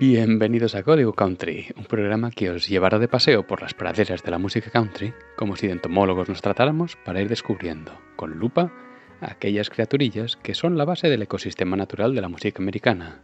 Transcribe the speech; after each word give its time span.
Bienvenidos 0.00 0.76
a 0.76 0.84
Código 0.84 1.12
Country, 1.12 1.72
un 1.76 1.84
programa 1.84 2.30
que 2.30 2.50
os 2.50 2.68
llevará 2.68 3.00
de 3.00 3.08
paseo 3.08 3.48
por 3.48 3.62
las 3.62 3.74
praderas 3.74 4.22
de 4.22 4.30
la 4.30 4.38
música 4.38 4.70
country, 4.70 5.12
como 5.36 5.56
si 5.56 5.66
de 5.66 5.72
entomólogos 5.72 6.28
nos 6.28 6.40
tratáramos, 6.40 6.94
para 6.94 7.20
ir 7.20 7.28
descubriendo, 7.28 7.98
con 8.14 8.38
lupa, 8.38 8.72
aquellas 9.20 9.70
criaturillas 9.70 10.36
que 10.36 10.54
son 10.54 10.78
la 10.78 10.84
base 10.84 11.08
del 11.08 11.22
ecosistema 11.22 11.76
natural 11.76 12.14
de 12.14 12.20
la 12.20 12.28
música 12.28 12.62
americana, 12.62 13.22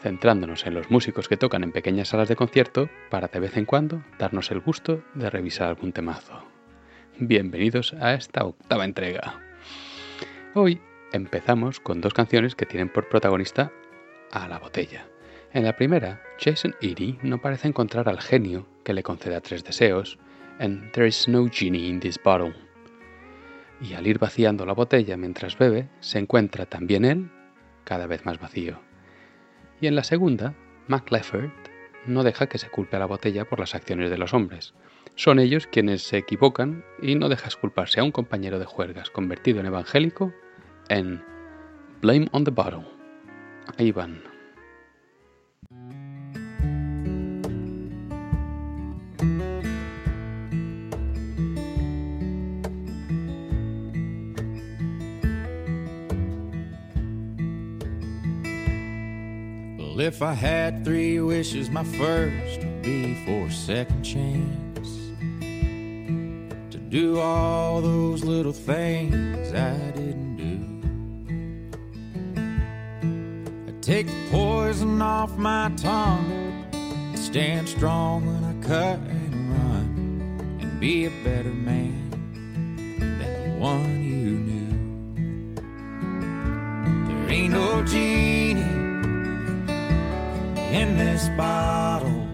centrándonos 0.00 0.64
en 0.64 0.74
los 0.74 0.92
músicos 0.92 1.26
que 1.26 1.36
tocan 1.36 1.64
en 1.64 1.72
pequeñas 1.72 2.06
salas 2.06 2.28
de 2.28 2.36
concierto 2.36 2.88
para 3.10 3.26
de 3.26 3.40
vez 3.40 3.56
en 3.56 3.64
cuando 3.64 4.04
darnos 4.16 4.52
el 4.52 4.60
gusto 4.60 5.02
de 5.14 5.28
revisar 5.28 5.66
algún 5.66 5.90
temazo. 5.90 6.44
Bienvenidos 7.18 7.94
a 7.94 8.14
esta 8.14 8.44
octava 8.44 8.84
entrega. 8.84 9.40
Hoy 10.54 10.80
empezamos 11.12 11.80
con 11.80 12.00
dos 12.00 12.14
canciones 12.14 12.54
que 12.54 12.64
tienen 12.64 12.90
por 12.90 13.08
protagonista 13.08 13.72
a 14.30 14.46
la 14.46 14.60
botella. 14.60 15.08
En 15.54 15.62
la 15.62 15.76
primera, 15.76 16.20
Jason 16.40 16.74
Eady 16.80 17.16
no 17.22 17.40
parece 17.40 17.68
encontrar 17.68 18.08
al 18.08 18.20
genio 18.20 18.66
que 18.82 18.92
le 18.92 19.04
conceda 19.04 19.40
tres 19.40 19.62
deseos 19.62 20.18
en 20.58 20.90
There 20.90 21.06
is 21.06 21.28
no 21.28 21.46
genie 21.48 21.86
in 21.86 22.00
this 22.00 22.20
bottle. 22.20 22.52
Y 23.80 23.94
al 23.94 24.04
ir 24.08 24.18
vaciando 24.18 24.66
la 24.66 24.72
botella 24.72 25.16
mientras 25.16 25.56
bebe, 25.56 25.88
se 26.00 26.18
encuentra 26.18 26.66
también 26.66 27.04
él 27.04 27.30
cada 27.84 28.08
vez 28.08 28.24
más 28.24 28.40
vacío. 28.40 28.80
Y 29.80 29.86
en 29.86 29.94
la 29.94 30.02
segunda, 30.02 30.56
Mac 30.88 31.08
no 32.04 32.24
deja 32.24 32.48
que 32.48 32.58
se 32.58 32.68
culpe 32.68 32.96
a 32.96 32.98
la 32.98 33.06
botella 33.06 33.44
por 33.44 33.60
las 33.60 33.76
acciones 33.76 34.10
de 34.10 34.18
los 34.18 34.34
hombres. 34.34 34.74
Son 35.14 35.38
ellos 35.38 35.68
quienes 35.68 36.02
se 36.02 36.18
equivocan 36.18 36.84
y 37.00 37.14
no 37.14 37.28
dejas 37.28 37.54
culparse 37.54 38.00
a 38.00 38.04
un 38.04 38.10
compañero 38.10 38.58
de 38.58 38.66
juergas 38.66 39.08
convertido 39.08 39.60
en 39.60 39.66
evangélico 39.66 40.32
en 40.88 41.22
Blame 42.02 42.26
on 42.32 42.42
the 42.42 42.50
Bottle. 42.50 42.84
Ahí 43.78 43.92
van. 43.92 44.33
If 60.04 60.20
I 60.20 60.34
had 60.34 60.84
three 60.84 61.18
wishes, 61.18 61.70
my 61.70 61.82
first 61.82 62.58
would 62.58 62.82
be 62.82 63.14
for 63.24 63.46
a 63.46 63.50
second 63.50 64.02
chance 64.02 64.90
to 66.70 66.76
do 66.76 67.18
all 67.18 67.80
those 67.80 68.22
little 68.22 68.52
things 68.52 69.54
I 69.54 69.78
didn't 69.92 70.36
do. 70.36 70.60
I'd 73.66 73.82
take 73.82 74.06
the 74.06 74.28
poison 74.30 75.00
off 75.00 75.38
my 75.38 75.72
tongue, 75.78 76.66
stand 77.14 77.66
strong 77.66 78.26
when 78.26 78.44
I 78.44 78.52
cut 78.62 78.98
and 78.98 79.52
run, 79.52 80.58
and 80.60 80.78
be 80.78 81.06
a 81.06 81.10
better 81.24 81.48
man 81.48 82.10
than 82.98 83.18
the 83.18 83.58
one 83.58 84.04
you 84.04 84.32
knew. 84.48 84.74
There 87.06 87.30
ain't 87.30 87.52
no 87.54 87.82
genie 87.84 88.23
this 90.96 91.28
bottle. 91.30 92.28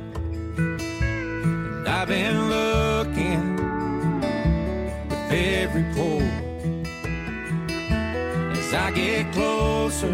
And 0.56 1.88
I've 1.88 2.09
been 2.09 2.48
looking 2.48 3.56
with 5.09 5.32
every 5.32 5.84
pore 5.94 6.22
as 8.53 8.75
I 8.75 8.91
get 8.93 9.32
closer 9.32 10.12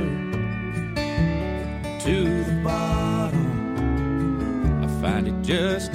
to 2.04 2.44
the 2.44 2.60
bottom. 2.62 3.46
I 4.84 4.86
find 5.02 5.28
it 5.28 5.42
just 5.42 5.92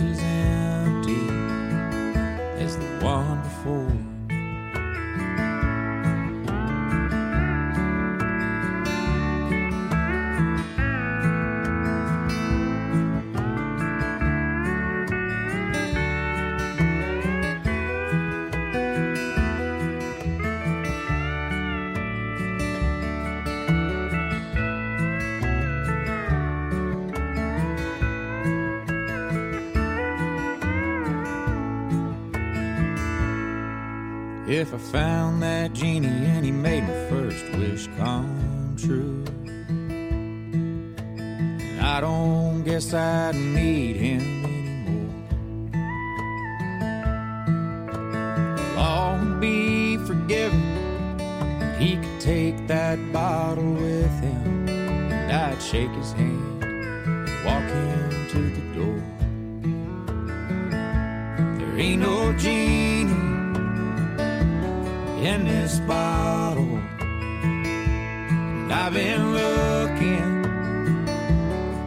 And 69.22 69.34
looking 69.34 70.42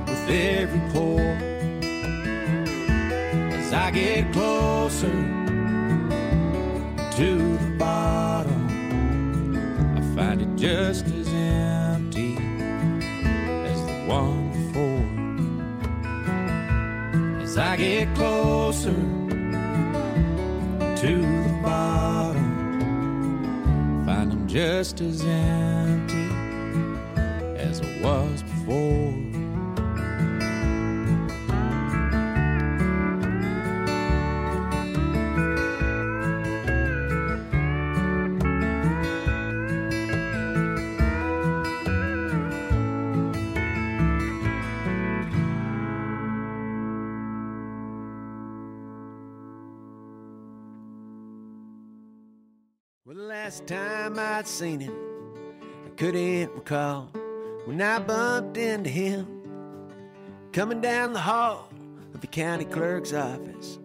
with 0.06 0.30
every 0.30 0.82
pore 0.92 1.36
as 3.58 3.72
I 3.72 3.90
get 3.90 4.32
closer 4.32 5.10
to 7.16 7.28
the 7.58 7.76
bottom. 7.76 8.62
I 9.96 10.00
find 10.14 10.42
it 10.42 10.54
just 10.54 11.06
as 11.06 11.28
empty 11.28 12.36
as 12.36 13.80
the 13.86 14.04
one 14.06 14.52
before. 14.52 15.06
As 17.42 17.58
I 17.58 17.76
get 17.76 18.14
closer 18.14 18.94
to 21.02 21.16
the 21.20 21.60
bottom 21.64 22.54
find 24.04 24.32
I'm 24.32 24.46
just 24.46 25.00
as 25.00 25.22
empty 25.24 26.23
was 28.04 28.42
before. 28.42 29.14
Well, 53.06 53.16
the 53.16 53.22
last 53.22 53.66
time 53.66 54.18
I'd 54.18 54.46
seen 54.46 54.80
him, 54.80 54.92
I 55.86 55.88
couldn't 55.96 56.54
recall 56.54 57.10
when 57.64 57.80
I 57.80 57.98
bumped 57.98 58.56
into 58.56 58.90
him 58.90 59.26
coming 60.52 60.80
down 60.80 61.12
the 61.12 61.20
hall 61.20 61.68
of 62.12 62.20
the 62.20 62.26
county 62.26 62.64
clerk's 62.64 63.12
office. 63.12 63.78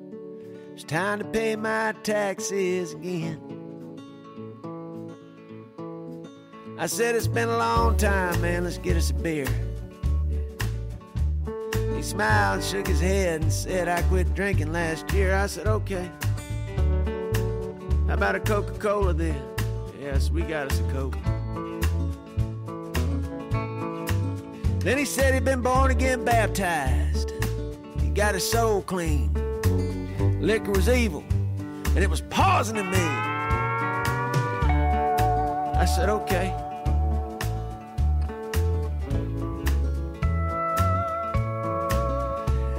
It's 0.74 0.84
time 0.84 1.20
to 1.20 1.26
pay 1.26 1.56
my 1.56 1.94
taxes 2.04 2.94
again. 2.94 3.42
I 6.78 6.86
said, 6.88 7.16
It's 7.16 7.28
been 7.28 7.50
a 7.50 7.58
long 7.58 7.98
time, 7.98 8.40
man. 8.42 8.64
Let's 8.64 8.78
get 8.78 8.96
us 8.96 9.10
a 9.10 9.14
beer. 9.14 9.48
He 11.96 12.02
smiled 12.02 12.60
and 12.60 12.64
shook 12.64 12.88
his 12.88 13.02
head 13.02 13.42
and 13.42 13.52
said, 13.52 13.90
I 13.90 14.02
quit 14.04 14.34
drinking 14.34 14.72
last 14.72 15.12
year. 15.12 15.36
I 15.36 15.48
said, 15.48 15.68
Okay. 15.68 16.10
How 18.08 18.14
about 18.14 18.36
a 18.36 18.40
Coca 18.40 18.78
Cola 18.80 19.14
then? 19.14 19.42
Yes, 20.00 20.30
we 20.30 20.42
got 20.44 20.72
us 20.72 20.80
a 20.80 20.84
Coke. 20.94 21.18
Then 24.89 24.97
he 24.97 25.06
said 25.06 25.36
he'd 25.36 25.45
been 25.45 25.62
born 25.62 25.91
again 25.91 26.25
baptized. 26.25 27.31
He 28.01 28.09
got 28.09 28.33
his 28.33 28.50
soul 28.50 28.81
clean. 28.81 29.31
Liquor 30.41 30.71
was 30.71 30.89
evil, 30.89 31.24
and 31.30 32.00
it 32.00 32.09
was 32.09 32.21
poisoning 32.21 32.89
me. 32.89 32.97
I 35.77 35.86
said, 35.86 36.09
okay. 36.09 36.56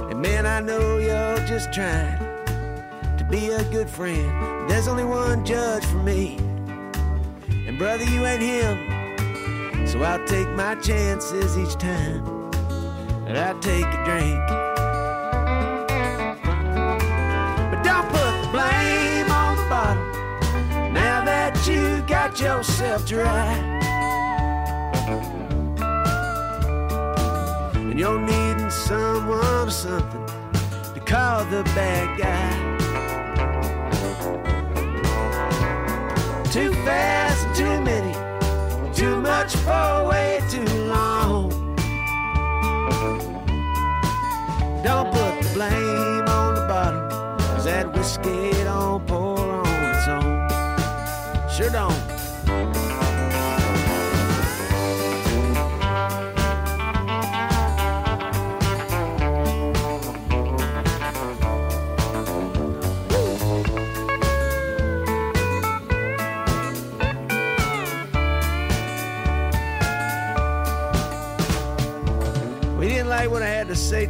And 0.09 0.21
man, 0.21 0.45
I 0.45 0.59
know 0.59 0.97
you're 0.97 1.47
just 1.47 1.71
trying 1.71 2.19
to 3.17 3.25
be 3.31 3.51
a 3.51 3.63
good 3.71 3.89
friend. 3.89 4.69
There's 4.69 4.89
only 4.89 5.05
one 5.05 5.45
judge 5.45 5.85
for 5.85 6.03
me. 6.03 6.35
And 7.49 7.77
brother, 7.79 8.03
you 8.03 8.25
ain't 8.25 8.41
him. 8.41 8.90
So 9.91 10.01
I'll 10.03 10.25
take 10.25 10.47
my 10.51 10.75
chances 10.75 11.57
each 11.57 11.73
time 11.73 12.23
that 13.25 13.35
I 13.35 13.51
take 13.59 13.83
a 13.83 14.05
drink. 14.05 14.47
But 17.69 17.83
don't 17.83 18.07
put 18.07 18.41
the 18.41 18.47
blame 18.53 19.29
on 19.29 19.57
the 19.57 19.63
bottle 19.67 20.05
now 20.93 21.25
that 21.25 21.67
you 21.67 22.01
got 22.07 22.39
yourself 22.39 23.05
dry. 23.05 23.53
And 27.75 27.99
you're 27.99 28.17
needing 28.17 28.69
someone 28.69 29.67
or 29.67 29.69
something 29.69 30.25
to 30.93 31.01
call 31.05 31.43
the 31.43 31.63
bad 31.75 32.17
guy. 32.17 32.49
Too 36.49 36.71
fast 36.85 37.30
and 37.30 37.30
too 39.01 39.19
much 39.19 39.55
for 39.55 40.09
way 40.09 40.39
too 40.47 40.63
long. 40.85 41.49
Don't 44.83 45.11
put 45.11 45.41
the 45.41 45.49
blame 45.55 46.27
on 46.29 46.53
the 46.53 46.65
bottom, 46.67 47.09
cause 47.39 47.65
that 47.65 47.91
whiskey 47.95 48.50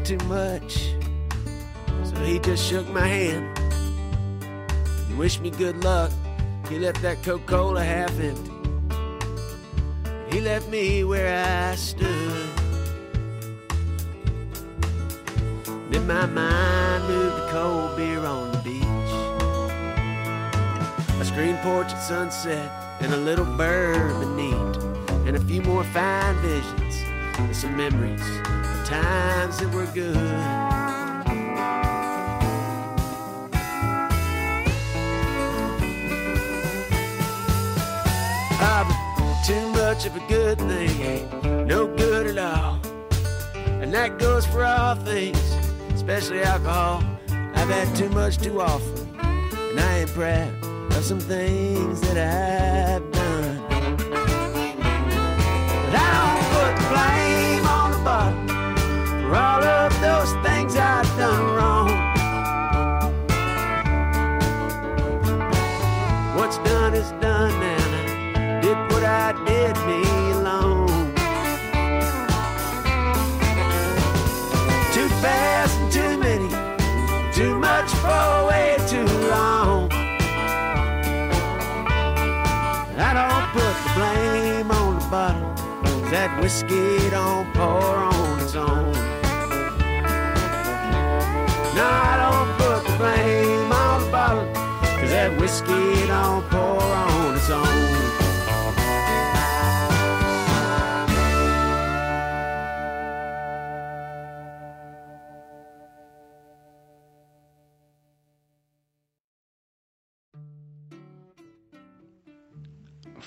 too 0.03 0.17
much. 0.25 0.93
So 2.03 2.15
he 2.23 2.39
just 2.39 2.67
shook 2.67 2.87
my 2.89 3.05
hand 3.05 3.57
and 5.09 5.17
wished 5.17 5.41
me 5.41 5.49
good 5.51 5.83
luck. 5.83 6.11
He 6.69 6.79
left 6.79 7.01
that 7.01 7.21
Coca 7.23 7.43
Cola 7.45 7.83
half 7.83 8.19
empty. 8.19 8.51
He 10.31 10.41
left 10.41 10.69
me 10.69 11.03
where 11.03 11.45
I 11.45 11.75
stood. 11.75 12.47
Then 15.89 16.07
my 16.07 16.25
mind 16.25 17.03
moved 17.07 17.35
to 17.37 17.47
cold 17.51 17.97
beer 17.97 18.19
on 18.19 18.51
the 18.51 18.57
beach. 18.59 18.85
A 21.19 21.25
screen 21.25 21.57
porch 21.57 21.91
at 21.91 22.01
sunset 22.01 22.71
and 23.01 23.13
a 23.13 23.17
little 23.17 23.45
bourbon 23.45 24.35
neat. 24.35 24.83
And 25.27 25.35
a 25.35 25.39
few 25.41 25.61
more 25.61 25.83
fine 25.83 26.35
visions 26.37 27.03
and 27.37 27.55
some 27.55 27.77
memories 27.77 28.21
times 28.91 29.57
that 29.59 29.73
were 29.73 29.87
good. 29.93 30.61
Too 39.47 39.67
much 39.71 40.05
of 40.05 40.15
a 40.15 40.19
good 40.29 40.59
thing 40.59 41.67
no 41.67 41.87
good 41.97 42.27
at 42.27 42.37
all. 42.37 42.79
And 43.81 43.93
that 43.93 44.19
goes 44.19 44.45
for 44.45 44.63
all 44.63 44.95
things, 44.95 45.41
especially 45.93 46.41
alcohol. 46.41 47.03
I've 47.55 47.69
had 47.69 47.93
too 47.95 48.09
much 48.09 48.37
too 48.37 48.61
often, 48.61 49.19
and 49.19 49.79
I 49.79 49.99
ain't 49.99 50.09
proud 50.11 50.93
of 50.93 51.03
some 51.03 51.19
things 51.19 51.99
that 52.01 52.17
I've 52.17 53.11
done. 53.11 53.20
For 59.31 59.37
all 59.37 59.63
of 59.63 59.93
those 60.01 60.33
things 60.45 60.75
I've 60.75 61.07
done 61.17 61.55
wrong. 61.55 61.89
What's 66.35 66.57
done 66.57 66.93
is 66.93 67.11
done 67.21 67.53
now. 67.61 67.77
I 68.35 68.59
did 68.61 68.77
what 68.91 69.05
I 69.05 69.31
did, 69.47 69.75
me 69.87 70.01
alone. 70.37 71.13
Too 74.95 75.07
fast 75.23 75.79
and 75.79 75.91
too 75.93 76.17
many, 76.17 76.49
too 77.33 77.57
much 77.57 77.89
for 78.03 78.47
way 78.49 78.75
too 78.85 79.07
long. 79.29 79.89
I 83.07 83.11
don't 83.19 83.47
put 83.55 83.75
the 83.83 83.91
blame 83.95 84.71
on 84.71 84.99
the 84.99 85.05
bottle, 85.09 85.53
that 86.11 86.37
whiskey 86.41 87.09
don't 87.09 87.47
pour 87.53 87.95
on 87.95 88.41
its 88.41 88.55
own. 88.55 89.00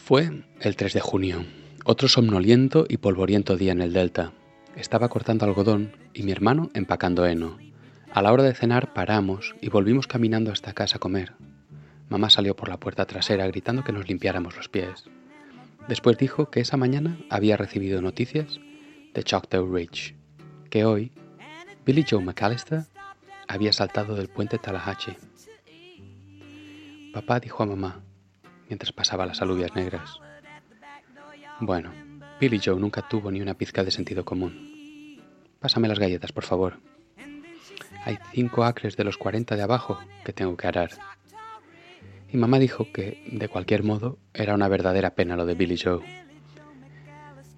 Fue 0.04 0.44
el 0.60 0.76
3 0.76 0.92
de 0.92 1.00
junio, 1.00 1.46
otro 1.86 2.08
somnoliento 2.08 2.84
y 2.86 2.98
polvoriento 2.98 3.56
día 3.56 3.72
en 3.72 3.80
el 3.80 3.94
Delta. 3.94 4.34
Estaba 4.76 5.08
cortando 5.08 5.46
algodón 5.46 5.96
y 6.12 6.24
mi 6.24 6.32
hermano 6.32 6.68
empacando 6.74 7.24
heno. 7.24 7.56
A 8.12 8.20
la 8.20 8.30
hora 8.30 8.42
de 8.42 8.52
cenar 8.52 8.92
paramos 8.92 9.54
y 9.62 9.70
volvimos 9.70 10.06
caminando 10.06 10.52
hasta 10.52 10.74
casa 10.74 10.96
a 10.96 10.98
comer. 10.98 11.32
Mamá 12.10 12.28
salió 12.28 12.54
por 12.54 12.68
la 12.68 12.78
puerta 12.78 13.06
trasera 13.06 13.46
gritando 13.46 13.82
que 13.82 13.92
nos 13.92 14.06
limpiáramos 14.06 14.54
los 14.58 14.68
pies. 14.68 15.04
Después 15.88 16.18
dijo 16.18 16.50
que 16.50 16.60
esa 16.60 16.76
mañana 16.76 17.16
había 17.30 17.56
recibido 17.56 18.02
noticias 18.02 18.60
de 19.14 19.22
Choctaw 19.22 19.66
Ridge, 19.74 20.16
que 20.68 20.84
hoy 20.84 21.12
Billy 21.86 22.04
Joe 22.06 22.22
McAllister 22.22 22.82
había 23.48 23.72
saltado 23.72 24.16
del 24.16 24.28
puente 24.28 24.58
Tallahatchie. 24.58 25.16
Papá 27.14 27.40
dijo 27.40 27.62
a 27.62 27.66
mamá, 27.66 28.02
mientras 28.68 28.92
pasaba 28.92 29.26
las 29.26 29.42
alubias 29.42 29.74
negras. 29.74 30.18
Bueno, 31.60 31.92
Billy 32.40 32.60
Joe 32.62 32.78
nunca 32.78 33.08
tuvo 33.08 33.30
ni 33.30 33.40
una 33.40 33.54
pizca 33.54 33.84
de 33.84 33.90
sentido 33.90 34.24
común. 34.24 35.20
Pásame 35.60 35.88
las 35.88 35.98
galletas, 35.98 36.32
por 36.32 36.44
favor. 36.44 36.78
Hay 38.04 38.18
cinco 38.32 38.64
acres 38.64 38.96
de 38.96 39.04
los 39.04 39.16
cuarenta 39.16 39.56
de 39.56 39.62
abajo 39.62 39.98
que 40.24 40.32
tengo 40.32 40.56
que 40.56 40.66
arar. 40.66 40.90
Y 42.30 42.36
mamá 42.36 42.58
dijo 42.58 42.90
que, 42.92 43.24
de 43.30 43.48
cualquier 43.48 43.82
modo, 43.82 44.18
era 44.34 44.54
una 44.54 44.68
verdadera 44.68 45.14
pena 45.14 45.36
lo 45.36 45.46
de 45.46 45.54
Billy 45.54 45.78
Joe. 45.78 46.04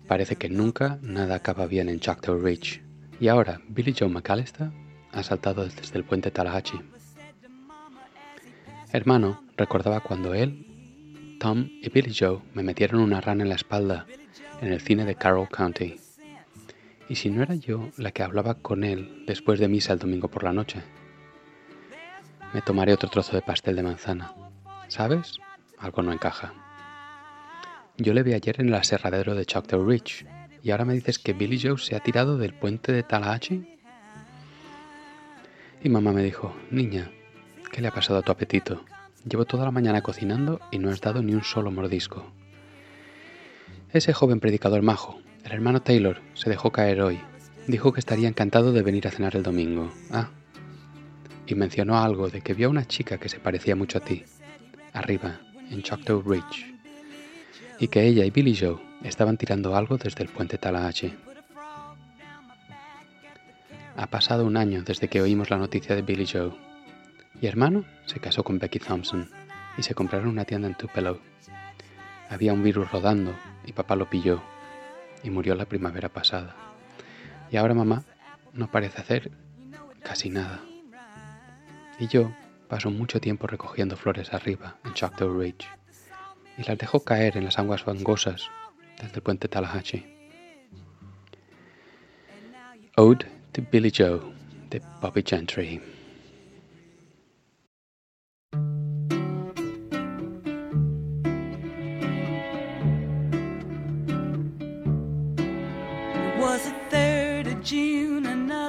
Parece 0.07 0.37
que 0.37 0.49
nunca 0.49 0.99
nada 1.03 1.37
acaba 1.37 1.67
bien 1.67 1.89
en 1.89 1.99
Choctaw 1.99 2.39
Ridge. 2.39 2.83
Y 3.19 3.29
ahora 3.29 3.61
Billy 3.67 3.95
Joe 3.99 4.09
McAllister 4.09 4.71
ha 5.11 5.23
saltado 5.23 5.65
desde 5.65 5.97
el 5.97 6.05
puente 6.05 6.31
Tallahatchie. 6.31 6.81
Hermano 8.93 9.43
recordaba 9.57 10.01
cuando 10.01 10.35
él, 10.35 10.76
Tom 11.39 11.69
y 11.83 11.89
Billy 11.91 12.15
Joe 12.19 12.41
me 12.55 12.63
metieron 12.63 13.01
una 13.01 13.21
rana 13.21 13.43
en 13.43 13.49
la 13.49 13.57
espalda 13.57 14.07
en 14.61 14.73
el 14.73 14.81
cine 14.81 15.05
de 15.05 15.15
Carroll 15.15 15.49
County. 15.49 15.97
¿Y 17.09 17.17
si 17.17 17.31
no 17.31 17.43
era 17.43 17.55
yo 17.55 17.91
la 17.97 18.11
que 18.11 18.23
hablaba 18.23 18.55
con 18.55 18.85
él 18.85 19.25
después 19.27 19.61
de 19.61 19.69
misa 19.69 19.93
el 19.93 19.99
domingo 19.99 20.29
por 20.29 20.45
la 20.45 20.53
noche? 20.53 20.83
Me 22.53 22.63
tomaré 22.63 22.93
otro 22.93 23.09
trozo 23.09 23.37
de 23.37 23.43
pastel 23.43 23.77
de 23.77 23.83
manzana. 23.83 24.35
¿Sabes? 24.89 25.39
Algo 25.79 26.03
no 26.03 26.13
encaja. 26.13 26.55
Yo 27.99 28.13
le 28.13 28.23
vi 28.23 28.33
ayer 28.33 28.61
en 28.61 28.69
el 28.69 28.75
aserradero 28.75 29.35
de 29.35 29.47
Choctaw 29.47 29.85
Ridge 29.85 30.27
y 30.63 30.71
ahora 30.71 30.85
me 30.85 30.95
dices 30.95 31.19
que 31.19 31.33
Billy 31.33 31.61
Joe 31.61 31.79
se 31.79 31.97
ha 31.97 32.01
tirado 32.01 32.39
del 32.39 32.55
puente 32.55 32.93
de 32.93 33.03
Tallahatchie. 33.03 33.79
Y 35.83 35.89
mamá 35.89 36.13
me 36.13 36.23
dijo, 36.23 36.57
niña, 36.71 37.11
¿qué 37.71 37.81
le 37.81 37.89
ha 37.89 37.93
pasado 37.93 38.19
a 38.19 38.23
tu 38.23 38.33
apetito? 38.33 38.85
Llevo 39.29 39.45
toda 39.45 39.65
la 39.65 39.73
mañana 39.73 40.03
cocinando 40.03 40.61
y 40.71 40.79
no 40.79 40.89
has 40.91 41.01
dado 41.01 41.21
ni 41.21 41.35
un 41.35 41.43
solo 41.43 41.73
mordisco. 41.73 42.25
Ese 43.93 44.13
joven 44.13 44.39
predicador 44.39 44.83
majo, 44.83 45.19
el 45.43 45.51
hermano 45.51 45.83
Taylor, 45.83 46.21
se 46.35 46.49
dejó 46.49 46.71
caer 46.71 47.01
hoy. 47.03 47.19
Dijo 47.67 47.93
que 47.93 47.99
estaría 47.99 48.29
encantado 48.29 48.73
de 48.73 48.83
venir 48.83 49.09
a 49.09 49.11
cenar 49.11 49.35
el 49.35 49.43
domingo. 49.43 49.91
Ah. 50.13 50.29
Y 51.45 51.57
mencionó 51.57 51.99
algo 51.99 52.29
de 52.29 52.41
que 52.41 52.55
vio 52.55 52.69
a 52.69 52.71
una 52.71 52.87
chica 52.87 53.19
que 53.19 53.29
se 53.29 53.41
parecía 53.41 53.75
mucho 53.75 53.99
a 53.99 54.03
ti, 54.03 54.25
arriba, 54.93 55.41
en 55.71 55.83
Choctaw 55.83 56.23
Ridge, 56.23 56.75
y 57.81 57.89
que 57.89 58.05
ella 58.07 58.25
y 58.25 58.31
Billy 58.31 58.57
Joe 58.57 58.79
estaban 59.03 59.37
tirando 59.37 59.75
algo 59.75 59.97
desde 59.97 60.23
el 60.23 60.29
puente 60.29 60.57
Tallahatchie. 60.57 61.17
Ha 63.97 64.07
pasado 64.07 64.45
un 64.45 64.57
año 64.57 64.83
desde 64.83 65.09
que 65.09 65.21
oímos 65.21 65.51
la 65.51 65.57
noticia 65.59 65.97
de 65.97 66.03
Billy 66.03 66.27
Joe. 66.27 66.53
Y 67.41 67.47
hermano 67.47 67.85
se 68.07 68.21
casó 68.21 68.43
con 68.43 68.59
Becky 68.59 68.79
Thompson 68.79 69.29
y 69.77 69.83
se 69.83 69.95
compraron 69.95 70.29
una 70.29 70.45
tienda 70.45 70.69
en 70.69 70.75
Tupelo. 70.75 71.21
Había 72.31 72.53
un 72.53 72.63
virus 72.63 72.91
rodando 72.91 73.35
y 73.67 73.73
papá 73.73 73.95
lo 73.95 74.09
pilló 74.09 74.43
y 75.23 75.31
murió 75.31 75.55
la 75.55 75.67
primavera 75.67 76.09
pasada. 76.09 76.57
Y 77.51 77.57
ahora 77.57 77.75
mamá 77.75 78.05
no 78.53 78.71
parece 78.71 79.01
hacer 79.01 79.31
casi 80.03 80.31
nada. 80.31 80.61
Y 81.99 82.09
yo 82.09 82.33
paso 82.69 82.91
mucho 82.91 83.21
tiempo 83.21 83.47
recogiendo 83.47 83.97
flores 83.97 84.33
arriba, 84.33 84.77
en 84.85 84.95
Choctaw 84.95 85.39
Ridge, 85.39 85.67
y 86.59 86.65
las 86.65 86.79
dejo 86.79 87.05
caer 87.05 87.37
en 87.37 87.45
las 87.45 87.59
aguas 87.59 87.83
fangosas 87.83 88.51
desde 89.01 89.17
el 89.17 89.23
puente 89.23 89.49
Tallahatchie. 89.49 90.17
Ode 92.97 93.27
to 93.53 93.63
Billy 93.71 93.93
Joe 93.95 94.21
de 94.71 94.81
Bobby 95.01 95.23
Gentry. 95.25 95.96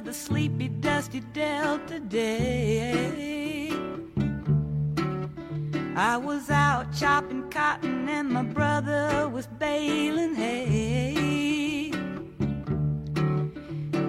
The 0.07 0.13
sleepy, 0.13 0.69
dusty 0.69 1.19
Delta 1.33 1.99
day. 1.99 3.69
I 5.97 6.15
was 6.15 6.49
out 6.49 6.93
chopping 6.93 7.49
cotton 7.49 8.07
and 8.07 8.29
my 8.29 8.43
brother 8.43 9.27
was 9.27 9.47
baling 9.47 10.33
hay. 10.33 11.91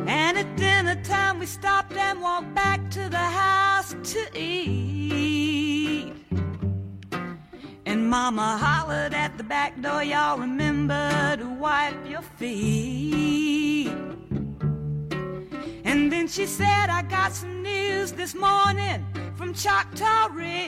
And 0.07 0.38
at 0.38 0.57
dinner 0.57 1.02
time 1.02 1.40
we 1.40 1.47
stopped 1.47 1.97
and 1.97 2.21
walked 2.21 2.55
back 2.55 2.88
to 2.93 3.09
the 3.09 3.26
house 3.43 3.97
to 4.12 4.21
eat. 4.38 6.12
And 7.87 8.09
mama 8.09 8.57
hollered 8.57 9.14
at 9.14 9.37
the 9.37 9.43
back 9.43 9.83
door, 9.83 10.05
y'all 10.05 10.38
remember 10.38 11.37
to 11.38 11.49
wipe 11.59 12.09
your 12.09 12.23
feet. 12.23 14.18
And 16.28 16.35
she 16.35 16.44
said, 16.44 16.90
I 16.90 17.00
got 17.00 17.32
some 17.32 17.62
news 17.62 18.12
this 18.12 18.35
morning 18.35 19.02
from 19.35 19.54
Choctaw 19.54 20.28
Ridge. 20.30 20.61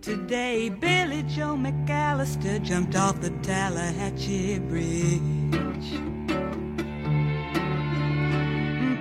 Today, 0.00 0.68
Billie 0.68 1.22
Joe 1.22 1.54
McAllister 1.54 2.60
jumped 2.60 2.96
off 2.96 3.20
the 3.20 3.30
Tallahatchie 3.44 4.58
Bridge. 4.58 5.20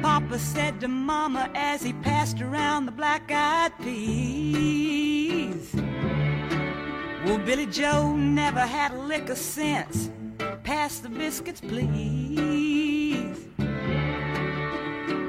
Papa 0.03 0.37
said 0.37 0.79
to 0.81 0.87
Mama 0.87 1.49
as 1.55 1.81
he 1.81 1.93
passed 1.93 2.43
around 2.43 2.85
the 2.85 2.91
black 2.91 3.31
eyed 3.31 3.75
peas. 3.79 5.73
Well, 7.25 7.39
Billie 7.39 7.65
Joe 7.65 8.15
never 8.15 8.59
had 8.59 8.91
a 8.91 8.99
lick 8.99 9.29
of 9.29 9.37
sense. 9.39 10.11
Pass 10.63 10.99
the 10.99 11.09
biscuits, 11.09 11.59
please. 11.59 13.00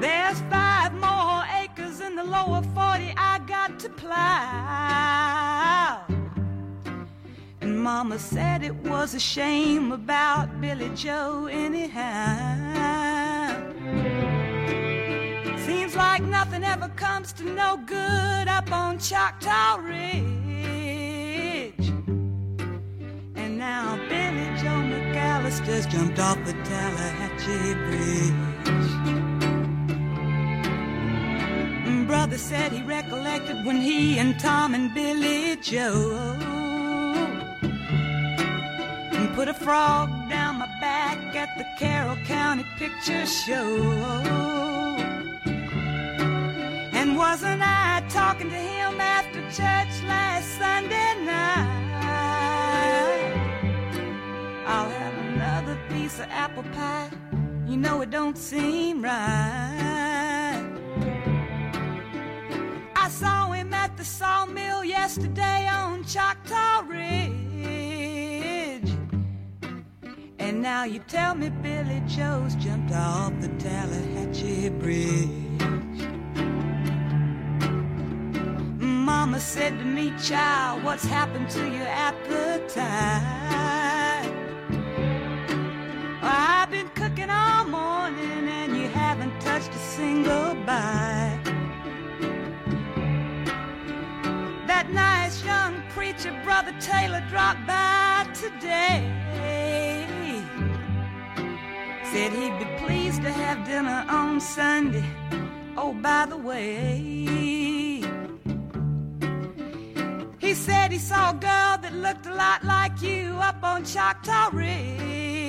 There's 0.01 0.39
five 0.49 0.93
more 0.93 1.43
acres 1.61 2.01
in 2.01 2.15
the 2.15 2.23
lower 2.23 2.61
40 2.61 3.13
I 3.17 3.39
got 3.47 3.79
to 3.79 3.89
plow. 3.89 5.43
And 7.61 7.79
Mama 7.81 8.19
said 8.19 8.63
it 8.63 8.75
was 8.75 9.13
a 9.13 9.19
shame 9.19 9.91
about 9.91 10.59
Billie 10.59 10.91
Joe, 10.95 11.47
anyhow. 11.49 12.73
Seems 15.65 15.95
like 15.95 16.23
nothing 16.23 16.63
ever 16.63 16.89
comes 16.89 17.31
to 17.33 17.43
no 17.43 17.77
good 17.85 18.47
up 18.47 18.71
on 18.71 18.99
Choctaw 18.99 19.77
Ridge. 19.77 20.32
McAllister's 25.53 25.85
jumped 25.85 26.19
off 26.19 26.37
the 26.45 26.53
Tallahatchie 26.63 27.75
Bridge. 27.85 28.33
Brother 32.07 32.37
said 32.37 32.71
he 32.71 32.81
recollected 32.83 33.65
when 33.65 33.77
he 33.77 34.17
and 34.19 34.39
Tom 34.39 34.73
and 34.73 34.93
Billie 34.93 35.57
Joe 35.61 36.37
put 39.35 39.47
a 39.47 39.53
frog 39.53 40.09
down 40.29 40.59
my 40.59 40.67
back 40.79 41.17
at 41.35 41.57
the 41.57 41.65
Carroll 41.79 42.15
County 42.27 42.63
Picture 42.77 43.25
Show. 43.25 43.81
And 46.93 47.17
wasn't 47.17 47.63
I 47.63 48.03
talking 48.09 48.51
to 48.51 48.55
him 48.55 49.01
after 49.01 49.41
church 49.49 50.03
last 50.07 50.47
Sunday 50.59 51.25
night? 51.25 51.72
Piece 56.13 56.25
of 56.25 56.29
apple 56.29 56.61
pie. 56.73 57.09
You 57.65 57.75
know 57.75 58.01
it 58.01 58.11
don't 58.11 58.37
seem 58.37 59.03
right. 59.03 60.63
I 62.95 63.09
saw 63.09 63.51
him 63.51 63.73
at 63.73 63.97
the 63.97 64.05
sawmill 64.05 64.83
yesterday 64.83 65.67
on 65.67 66.03
Choctaw 66.03 66.81
Ridge. 66.87 67.33
And 70.37 70.61
now 70.61 70.83
you 70.83 70.99
tell 70.99 71.33
me 71.33 71.49
Billie 71.49 72.03
Joe's 72.05 72.53
jumped 72.57 72.93
off 72.93 73.33
the 73.41 73.47
Tallahatchie 73.57 74.69
Bridge. 74.69 75.29
Mama 78.79 79.39
said 79.39 79.79
to 79.79 79.85
me, 79.85 80.13
child, 80.21 80.83
what's 80.83 81.05
happened 81.05 81.49
to 81.49 81.67
your 81.71 81.87
appetite? 81.87 83.33
I've 86.25 86.71
been 86.71 86.87
cooking 86.89 87.29
all 87.29 87.65
morning 87.65 88.47
and 88.47 88.77
you 88.77 88.87
haven't 88.87 89.37
touched 89.41 89.71
a 89.71 89.77
single 89.77 90.55
bite. 90.65 91.41
That 94.65 94.89
nice 94.89 95.43
young 95.43 95.83
preacher, 95.89 96.31
Brother 96.45 96.73
Taylor, 96.79 97.21
dropped 97.29 97.67
by 97.67 98.25
today. 98.33 99.11
Said 102.05 102.31
he'd 102.31 102.57
be 102.57 102.85
pleased 102.85 103.21
to 103.23 103.31
have 103.31 103.65
dinner 103.65 104.05
on 104.07 104.39
Sunday. 104.39 105.03
Oh, 105.75 105.93
by 105.93 106.25
the 106.25 106.37
way, 106.37 107.01
he 110.39 110.53
said 110.53 110.93
he 110.93 110.99
saw 110.99 111.31
a 111.31 111.33
girl 111.33 111.77
that 111.81 111.93
looked 111.93 112.27
a 112.27 112.33
lot 112.33 112.63
like 112.63 113.01
you 113.01 113.35
up 113.41 113.61
on 113.61 113.83
Choctaw 113.83 114.51
Ridge. 114.53 115.42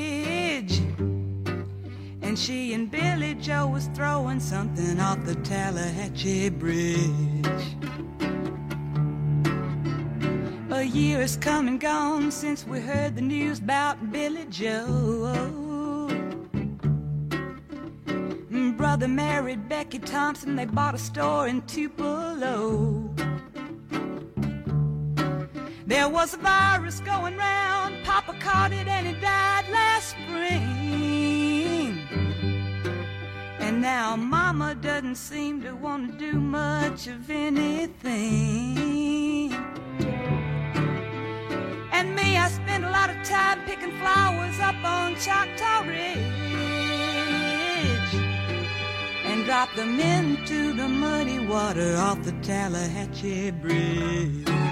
And 0.54 2.38
she 2.38 2.74
and 2.74 2.88
Billie 2.88 3.34
Joe 3.34 3.66
was 3.66 3.88
throwing 3.88 4.38
something 4.38 5.00
off 5.00 5.24
the 5.24 5.34
Tallahatchie 5.34 6.50
Bridge. 6.50 7.64
A 10.70 10.84
year 10.84 11.18
has 11.18 11.36
come 11.36 11.66
and 11.66 11.80
gone 11.80 12.30
since 12.30 12.64
we 12.64 12.78
heard 12.78 13.16
the 13.16 13.20
news 13.20 13.58
about 13.58 14.12
Billie 14.12 14.46
Joe. 14.48 16.08
Brother 18.76 19.08
married 19.08 19.68
Becky 19.68 19.98
Thompson, 19.98 20.54
they 20.54 20.66
bought 20.66 20.94
a 20.94 20.98
store 20.98 21.48
in 21.48 21.62
Tupelo. 21.62 23.12
There 25.86 26.08
was 26.08 26.32
a 26.32 26.38
virus 26.38 27.00
going 27.00 27.36
round, 27.36 28.02
Papa 28.04 28.34
caught 28.40 28.72
it 28.72 28.88
and 28.88 29.06
he 29.06 29.12
died 29.20 29.68
last 29.70 30.12
spring. 30.12 31.98
And 33.58 33.82
now 33.82 34.16
Mama 34.16 34.76
doesn't 34.76 35.16
seem 35.16 35.60
to 35.60 35.72
want 35.72 36.12
to 36.12 36.18
do 36.18 36.40
much 36.40 37.06
of 37.06 37.28
anything. 37.28 38.72
And 41.92 42.16
me, 42.16 42.38
I 42.38 42.48
spend 42.48 42.86
a 42.86 42.90
lot 42.90 43.10
of 43.10 43.22
time 43.22 43.60
picking 43.66 43.92
flowers 43.98 44.58
up 44.60 44.82
on 44.82 45.16
Choctaw 45.16 45.86
Ridge 45.86 46.16
and 49.26 49.44
drop 49.44 49.74
them 49.74 50.00
into 50.00 50.72
the 50.72 50.88
muddy 50.88 51.40
water 51.46 51.94
off 51.98 52.22
the 52.22 52.32
Tallahatchie 52.40 53.50
Bridge. 53.50 54.63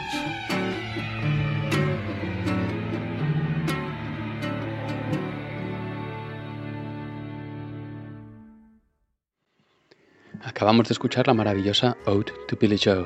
Acabamos 10.62 10.86
de 10.86 10.92
escuchar 10.92 11.26
la 11.26 11.34
maravillosa 11.34 11.96
Ode 12.06 12.32
to 12.46 12.56
Billy 12.56 12.78
Joe, 12.78 13.04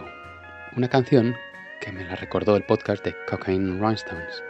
una 0.76 0.90
canción 0.90 1.34
que 1.80 1.90
me 1.90 2.04
la 2.04 2.14
recordó 2.14 2.54
el 2.54 2.64
podcast 2.64 3.02
de 3.02 3.16
Cocaine 3.26 3.80
Rhinestones, 3.80 4.44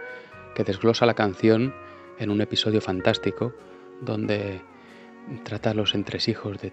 que 0.56 0.64
desglosa 0.64 1.06
la 1.06 1.14
canción 1.14 1.72
en 2.18 2.30
un 2.30 2.40
episodio 2.40 2.80
fantástico 2.80 3.54
donde 4.00 4.60
trata 5.44 5.72
los 5.72 5.94
entresijos 5.94 6.58
de 6.58 6.72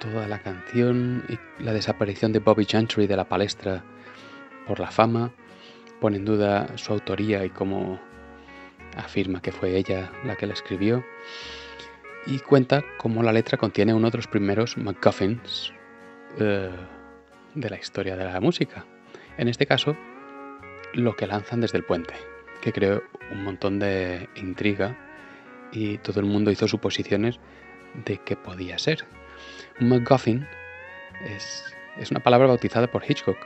toda 0.00 0.26
la 0.26 0.42
canción 0.42 1.24
y 1.28 1.62
la 1.62 1.72
desaparición 1.72 2.32
de 2.32 2.40
Bobby 2.40 2.64
Gentry 2.64 3.06
de 3.06 3.16
la 3.16 3.28
palestra 3.28 3.84
por 4.66 4.80
la 4.80 4.90
fama, 4.90 5.30
pone 6.00 6.16
en 6.16 6.24
duda 6.24 6.76
su 6.76 6.92
autoría 6.92 7.44
y 7.44 7.50
cómo 7.50 8.00
afirma 8.96 9.40
que 9.40 9.52
fue 9.52 9.76
ella 9.76 10.10
la 10.24 10.34
que 10.34 10.48
la 10.48 10.54
escribió, 10.54 11.04
y 12.28 12.40
cuenta 12.40 12.84
cómo 12.98 13.22
la 13.22 13.32
letra 13.32 13.56
contiene 13.56 13.94
uno 13.94 14.10
de 14.10 14.18
los 14.18 14.26
primeros 14.26 14.76
MacGuffins 14.76 15.72
eh, 16.38 16.70
de 17.54 17.70
la 17.70 17.78
historia 17.78 18.16
de 18.16 18.24
la 18.24 18.40
música. 18.40 18.84
En 19.38 19.48
este 19.48 19.66
caso, 19.66 19.96
lo 20.92 21.16
que 21.16 21.26
lanzan 21.26 21.62
desde 21.62 21.78
el 21.78 21.84
puente, 21.84 22.14
que 22.60 22.72
creó 22.72 23.02
un 23.32 23.44
montón 23.44 23.78
de 23.78 24.28
intriga 24.36 24.96
y 25.72 25.98
todo 25.98 26.20
el 26.20 26.26
mundo 26.26 26.50
hizo 26.50 26.68
suposiciones 26.68 27.40
de 28.04 28.18
qué 28.18 28.36
podía 28.36 28.78
ser. 28.78 29.06
Un 29.80 29.88
MacGuffin 29.88 30.46
es, 31.24 32.10
una 32.10 32.20
palabra 32.20 32.46
bautizada 32.46 32.90
por 32.90 33.04
Hitchcock, 33.08 33.38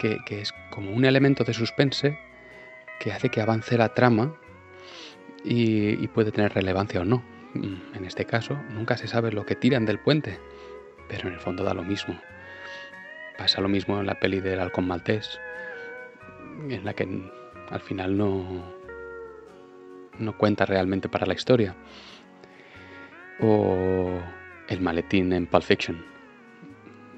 que, 0.00 0.18
es 0.30 0.52
como 0.70 0.90
un 0.92 1.04
elemento 1.04 1.44
de 1.44 1.54
suspense 1.54 2.18
que 2.98 3.12
hace 3.12 3.28
que 3.28 3.40
avance 3.40 3.78
la 3.78 3.94
trama 3.94 4.34
y, 5.44 6.08
puede 6.08 6.32
tener 6.32 6.52
relevancia 6.52 7.00
o 7.00 7.04
no. 7.04 7.37
En 7.54 8.04
este 8.04 8.24
caso, 8.24 8.58
nunca 8.70 8.96
se 8.96 9.08
sabe 9.08 9.32
lo 9.32 9.46
que 9.46 9.54
tiran 9.54 9.86
del 9.86 9.98
puente, 9.98 10.38
pero 11.08 11.28
en 11.28 11.34
el 11.34 11.40
fondo 11.40 11.64
da 11.64 11.74
lo 11.74 11.82
mismo. 11.82 12.20
Pasa 13.36 13.60
lo 13.60 13.68
mismo 13.68 14.00
en 14.00 14.06
la 14.06 14.18
peli 14.18 14.40
del 14.40 14.60
halcón 14.60 14.86
maltés, 14.86 15.40
en 16.68 16.84
la 16.84 16.92
que 16.92 17.08
al 17.70 17.80
final 17.80 18.16
no, 18.16 18.64
no 20.18 20.36
cuenta 20.36 20.66
realmente 20.66 21.08
para 21.08 21.26
la 21.26 21.34
historia. 21.34 21.74
O 23.40 24.20
el 24.68 24.80
maletín 24.80 25.32
en 25.32 25.46
Pulp 25.46 25.62
Fiction. 25.62 26.04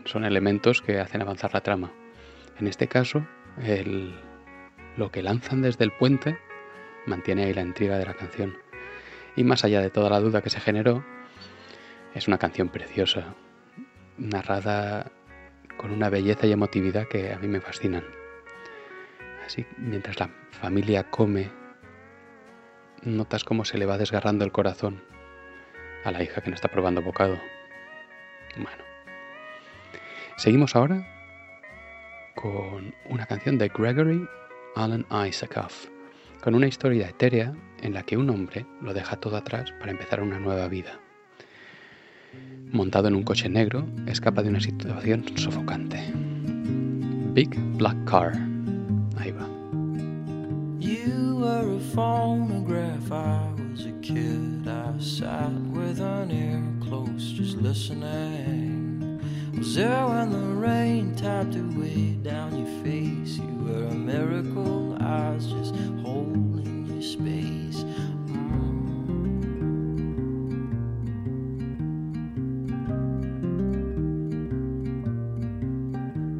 Son 0.04 0.24
elementos 0.24 0.82
que 0.82 1.00
hacen 1.00 1.22
avanzar 1.22 1.52
la 1.52 1.62
trama. 1.62 1.92
En 2.58 2.66
este 2.66 2.86
caso, 2.86 3.26
el, 3.62 4.14
lo 4.96 5.10
que 5.10 5.22
lanzan 5.22 5.62
desde 5.62 5.84
el 5.84 5.92
puente 5.92 6.38
mantiene 7.06 7.44
ahí 7.44 7.54
la 7.54 7.62
intriga 7.62 7.98
de 7.98 8.06
la 8.06 8.14
canción. 8.14 8.56
Y 9.36 9.44
más 9.44 9.64
allá 9.64 9.80
de 9.80 9.90
toda 9.90 10.10
la 10.10 10.20
duda 10.20 10.42
que 10.42 10.50
se 10.50 10.60
generó, 10.60 11.04
es 12.14 12.28
una 12.28 12.38
canción 12.38 12.68
preciosa, 12.68 13.34
narrada 14.18 15.10
con 15.76 15.92
una 15.92 16.10
belleza 16.10 16.46
y 16.46 16.52
emotividad 16.52 17.06
que 17.08 17.32
a 17.32 17.38
mí 17.38 17.48
me 17.48 17.60
fascinan. 17.60 18.04
Así, 19.46 19.66
mientras 19.78 20.18
la 20.20 20.30
familia 20.50 21.10
come, 21.10 21.50
notas 23.02 23.44
cómo 23.44 23.64
se 23.64 23.78
le 23.78 23.86
va 23.86 23.98
desgarrando 23.98 24.44
el 24.44 24.52
corazón 24.52 25.02
a 26.04 26.10
la 26.10 26.22
hija 26.22 26.40
que 26.40 26.50
no 26.50 26.54
está 26.54 26.68
probando 26.68 27.02
bocado. 27.02 27.38
Bueno. 28.56 28.84
Seguimos 30.36 30.74
ahora 30.74 31.06
con 32.34 32.94
una 33.08 33.26
canción 33.26 33.58
de 33.58 33.68
Gregory 33.68 34.26
Alan 34.74 35.06
Isaacoff, 35.26 35.88
con 36.40 36.54
una 36.54 36.66
historia 36.66 37.08
etérea 37.08 37.52
en 37.82 37.94
la 37.94 38.02
que 38.02 38.16
un 38.16 38.30
hombre 38.30 38.66
lo 38.80 38.94
deja 38.94 39.16
todo 39.16 39.36
atrás 39.36 39.72
para 39.78 39.92
empezar 39.92 40.22
una 40.22 40.38
nueva 40.38 40.68
vida. 40.68 41.00
Montado 42.72 43.08
en 43.08 43.16
un 43.16 43.22
coche 43.22 43.48
negro, 43.48 43.86
escapa 44.06 44.42
de 44.42 44.48
una 44.48 44.60
situación 44.60 45.24
sofocante. 45.36 46.00
Big 47.34 47.50
Black 47.76 48.04
Car. 48.04 48.32
Ahí 49.16 49.32
va. 49.32 49.48
Was 59.60 59.74
there 59.74 60.06
when 60.06 60.30
the 60.32 60.38
rain 60.38 61.14
tapped 61.14 61.54
away 61.54 62.14
down 62.22 62.56
your 62.56 62.82
face? 62.82 63.36
You 63.36 63.58
were 63.62 63.88
a 63.88 63.94
miracle, 63.94 64.96
I 64.98 65.32
was 65.34 65.48
just 65.48 65.74
holding 66.02 66.86
your 66.86 67.02
space. 67.02 67.84
Mm. 68.24 68.86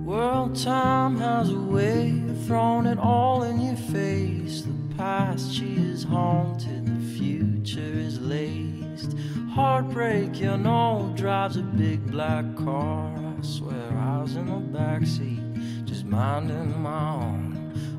World 0.06 0.56
time 0.56 1.18
has 1.18 1.50
a 1.50 1.61
way 1.61 2.24
of 2.26 2.42
throwing 2.46 2.87
it 2.87 2.98
all 2.98 3.42
in 3.42 3.61
your 3.61 3.76
face. 3.76 4.62
The 4.62 4.94
past 4.96 5.52
she 5.52 5.74
is 5.74 6.04
haunted, 6.04 6.87
the 6.87 7.18
future 7.18 7.80
is 7.83 8.18
laced. 8.18 9.14
Heartbreak, 9.54 10.38
you 10.38 10.56
know, 10.56 11.12
drives 11.16 11.56
a 11.56 11.62
big 11.62 12.08
black 12.08 12.44
car. 12.54 13.12
I 13.16 13.42
swear 13.42 13.98
I 13.98 14.22
was 14.22 14.36
in 14.36 14.46
the 14.46 14.78
backseat, 14.78 15.84
just 15.84 16.04
minding 16.04 16.80
my 16.80 17.14
own. 17.14 17.56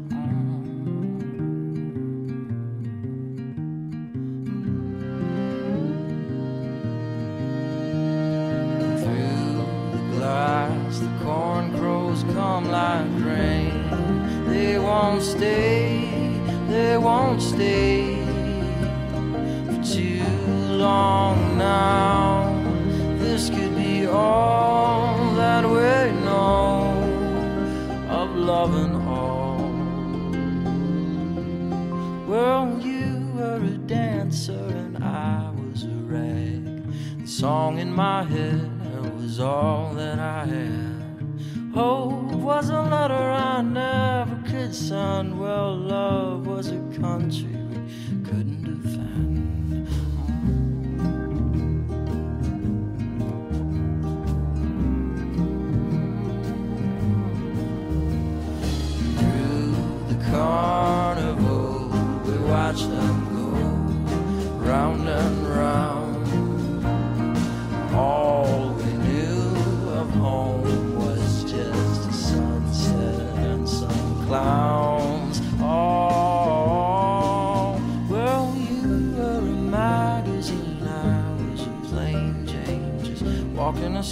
Mm. 0.07 0.31
Through 9.03 9.65
the 9.91 10.03
glass, 10.15 10.99
the 10.99 11.11
corn 11.21 11.77
crows 11.77 12.23
come 12.33 12.71
like 12.71 13.09
rain. 13.25 14.45
They 14.47 14.79
won't 14.79 15.21
stay, 15.21 16.07
they 16.69 16.97
won't 16.97 17.41
stay 17.41 18.20
long 20.81 21.59
now. 21.59 22.59
This 23.19 23.51
could 23.51 23.75
be 23.75 24.07
all 24.07 25.35
that 25.35 25.63
we 25.63 26.11
know 26.25 26.79
of 28.09 28.35
love 28.35 28.73
and 28.73 28.95
all. 28.95 29.61
Well, 32.27 32.79
you 32.81 33.31
were 33.35 33.61
a 33.63 33.77
dancer 33.97 34.65
and 34.83 34.97
I 35.03 35.51
was 35.51 35.83
a 35.83 35.97
rag. 36.13 36.83
The 37.21 37.27
song 37.27 37.77
in 37.77 37.93
my 37.93 38.23
head 38.23 38.71
was 39.13 39.39
all 39.39 39.93
that 39.93 40.17
I 40.17 40.45
had. 40.45 41.75
Hope 41.75 42.33
was 42.33 42.69
a 42.69 42.81
letter 42.81 43.13
I 43.53 43.61
never 43.61 44.35
could 44.49 44.73
send. 44.73 45.39
Well, 45.39 45.77
love 45.77 46.47
was 46.47 46.71
a 46.71 46.81
country 46.99 47.60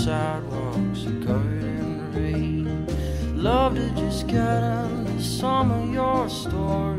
sidewalks 0.09 1.03
covered 1.23 1.63
in 1.63 1.97
the 1.99 2.19
rain. 2.19 2.87
Love 3.35 3.75
to 3.75 3.87
just 3.91 4.27
get 4.27 4.63
into 4.63 5.21
some 5.21 5.69
of 5.69 5.93
your 5.93 6.27
stories, 6.27 6.98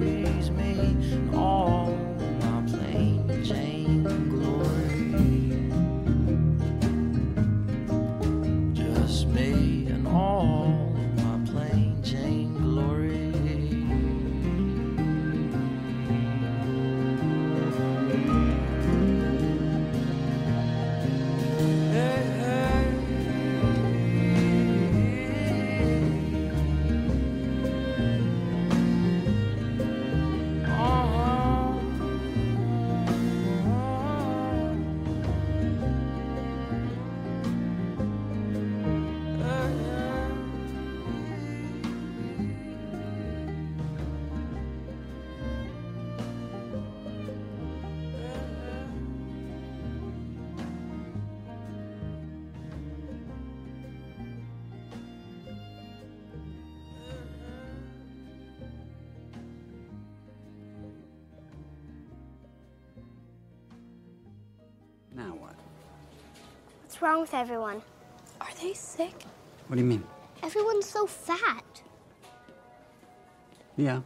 Now 65.14 65.34
what? 65.38 65.54
What's 66.82 67.02
wrong 67.02 67.20
with 67.20 67.34
everyone? 67.34 67.82
Are 68.40 68.48
they 68.62 68.72
sick? 68.74 69.24
What 69.66 69.76
do 69.76 69.82
you 69.82 69.88
mean? 69.88 70.04
Everyone's 70.42 70.86
so 70.86 71.06
fat. 71.06 71.82
Yeah, 73.76 74.00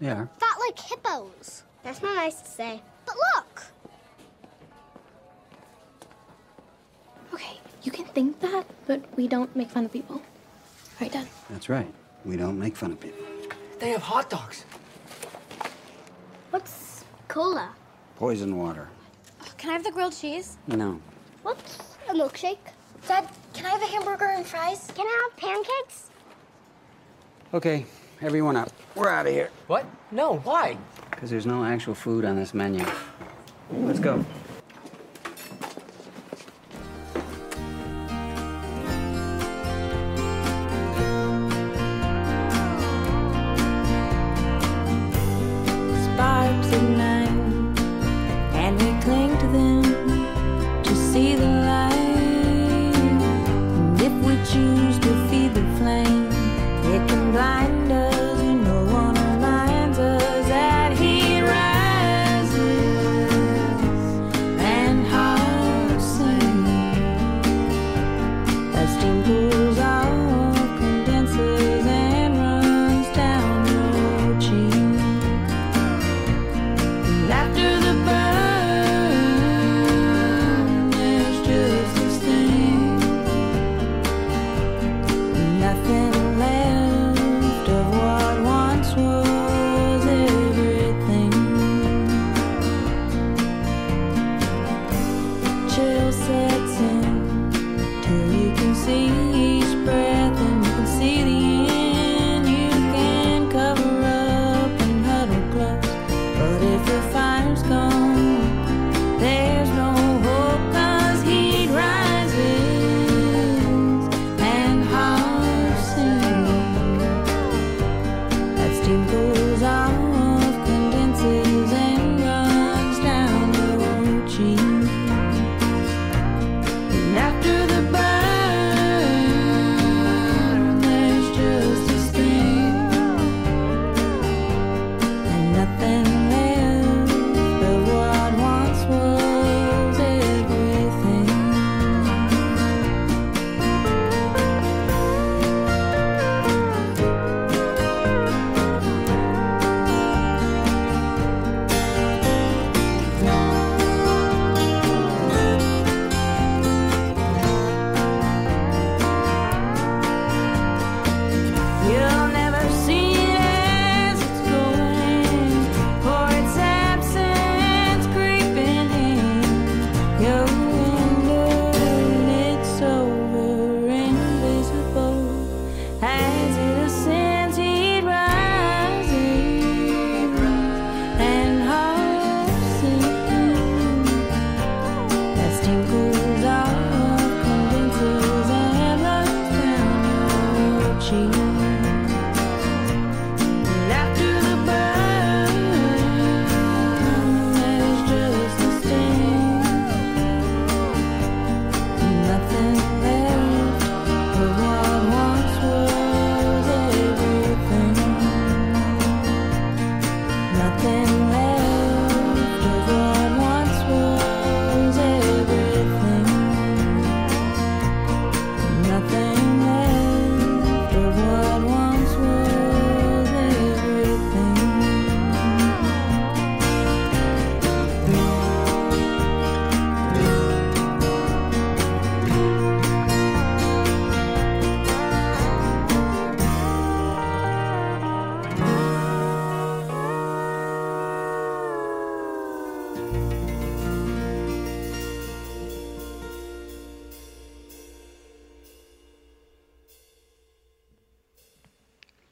they 0.00 0.08
are. 0.08 0.28
Fat 0.38 0.56
like 0.60 0.78
hippos. 0.78 1.62
That's 1.82 2.02
not 2.02 2.14
nice 2.16 2.40
to 2.40 2.48
say. 2.50 2.82
But 3.04 3.14
look! 3.34 3.62
Okay, 7.32 7.58
you 7.82 7.92
can 7.92 8.04
think 8.06 8.40
that, 8.40 8.64
but 8.86 9.02
we 9.16 9.28
don't 9.28 9.54
make 9.54 9.68
fun 9.68 9.84
of 9.84 9.92
people. 9.92 10.22
Right, 11.00 11.12
Dad? 11.12 11.26
That's 11.50 11.68
right. 11.68 11.92
We 12.24 12.36
don't 12.36 12.58
make 12.58 12.76
fun 12.76 12.92
of 12.92 13.00
people. 13.00 13.24
They 13.78 13.90
have 13.90 14.02
hot 14.02 14.30
dogs. 14.30 14.64
What's 16.50 17.04
cola? 17.28 17.70
Poison 18.16 18.56
water. 18.56 18.88
Can 19.64 19.70
I 19.70 19.72
have 19.76 19.84
the 19.84 19.92
grilled 19.92 20.14
cheese? 20.14 20.58
No. 20.66 21.00
What's 21.42 21.78
a 22.10 22.12
milkshake? 22.12 22.58
Dad, 23.08 23.26
can 23.54 23.64
I 23.64 23.70
have 23.70 23.80
a 23.80 23.86
hamburger 23.86 24.26
and 24.26 24.44
fries? 24.44 24.92
Can 24.94 25.06
I 25.06 25.22
have 25.22 25.36
pancakes? 25.38 26.10
Okay, 27.54 27.86
everyone 28.20 28.56
up. 28.56 28.70
We're 28.94 29.08
out 29.08 29.26
of 29.26 29.32
here. 29.32 29.48
What? 29.66 29.86
No, 30.10 30.36
why? 30.40 30.76
Because 31.10 31.30
there's 31.30 31.46
no 31.46 31.64
actual 31.64 31.94
food 31.94 32.26
on 32.26 32.36
this 32.36 32.52
menu. 32.52 32.84
Let's 33.72 34.00
go. 34.00 34.22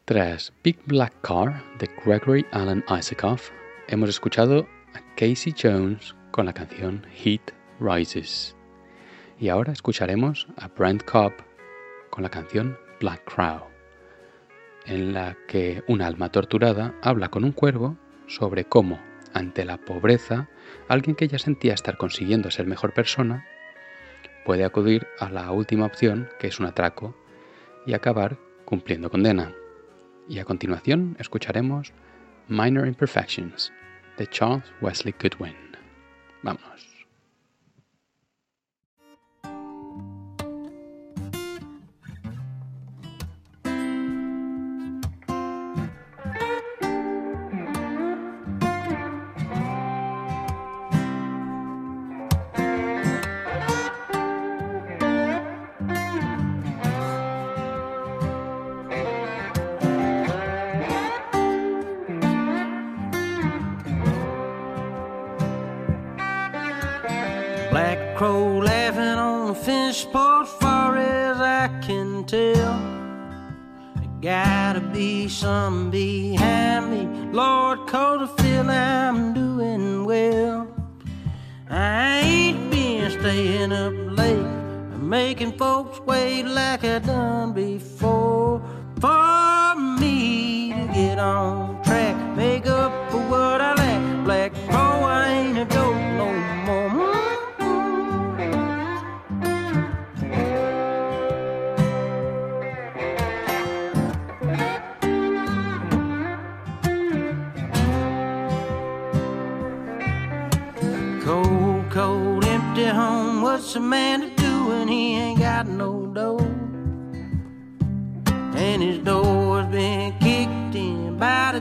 Tras 0.05 0.53
Big 0.65 0.81
Black 0.87 1.15
Car 1.21 1.63
de 1.79 1.89
Gregory 2.05 2.45
Alan 2.51 2.85
Isaacoff, 2.91 3.51
hemos 3.87 4.09
escuchado 4.09 4.67
a 4.95 5.15
Casey 5.15 5.55
Jones 5.57 6.17
con 6.33 6.45
la 6.45 6.53
canción 6.53 7.07
Heat 7.15 7.53
Rises. 7.79 8.57
Y 9.39 9.49
ahora 9.49 9.73
escucharemos 9.73 10.49
a 10.57 10.67
Brent 10.67 11.05
Cobb 11.05 11.33
con 12.11 12.25
la 12.25 12.31
canción 12.31 12.77
Black 12.99 13.23
Crow, 13.33 13.69
en 14.87 15.13
la 15.13 15.37
que 15.47 15.85
una 15.87 16.09
alma 16.09 16.33
torturada 16.33 16.97
habla 17.01 17.29
con 17.29 17.45
un 17.45 17.53
cuervo 17.53 17.97
sobre 18.27 18.65
cómo, 18.65 19.01
ante 19.35 19.65
la 19.65 19.79
pobreza, 19.79 20.49
alguien 20.89 21.15
que 21.15 21.29
ya 21.29 21.39
sentía 21.39 21.75
estar 21.75 21.97
consiguiendo 21.97 22.51
ser 22.51 22.67
mejor 22.67 22.93
persona 22.93 23.47
puede 24.45 24.65
acudir 24.65 25.07
a 25.21 25.31
la 25.31 25.53
última 25.53 25.87
opción, 25.87 26.29
que 26.41 26.49
es 26.49 26.59
un 26.59 26.67
atraco, 26.67 27.15
y 27.87 27.95
acabar 27.95 28.37
cumpliendo 28.65 29.09
condena. 29.09 29.55
Y 30.29 30.39
a 30.39 30.45
continuación 30.45 31.17
escucharemos 31.19 31.93
Minor 32.49 32.87
Imperfections 32.87 33.73
de 34.19 34.27
Charles 34.29 34.65
Wesley 34.81 35.15
Goodwin. 35.21 35.57
Vámonos. 36.43 36.92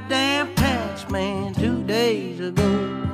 Damn 0.09 0.53
tax 0.55 1.09
man 1.09 1.53
two 1.53 1.83
days 1.83 2.39
ago. 2.39 3.07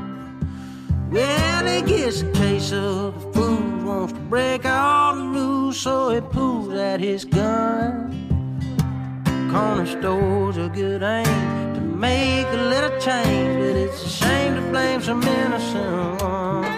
Well, 1.09 1.65
he 1.65 1.81
gets 1.81 2.21
a 2.21 2.31
case 2.31 2.71
of 2.73 3.13
the 3.13 3.31
food, 3.33 3.83
wants 3.85 4.13
to 4.13 4.19
break 4.19 4.65
all 4.65 5.15
the 5.15 5.23
rules, 5.23 5.79
so 5.79 6.09
he 6.09 6.21
pulls 6.21 6.73
out 6.73 6.99
his 6.99 7.25
gun. 7.25 8.13
Corner 9.51 9.85
store's 9.85 10.57
a 10.57 10.69
good 10.69 11.01
aim 11.03 11.73
to 11.75 11.81
make 11.81 12.47
a 12.47 12.63
little 12.69 12.99
change, 12.99 13.57
but 13.57 13.75
it's 13.75 14.03
a 14.03 14.09
shame 14.09 14.55
to 14.55 14.61
blame 14.71 15.01
some 15.01 15.23
innocent 15.23 16.21
one. 16.21 16.76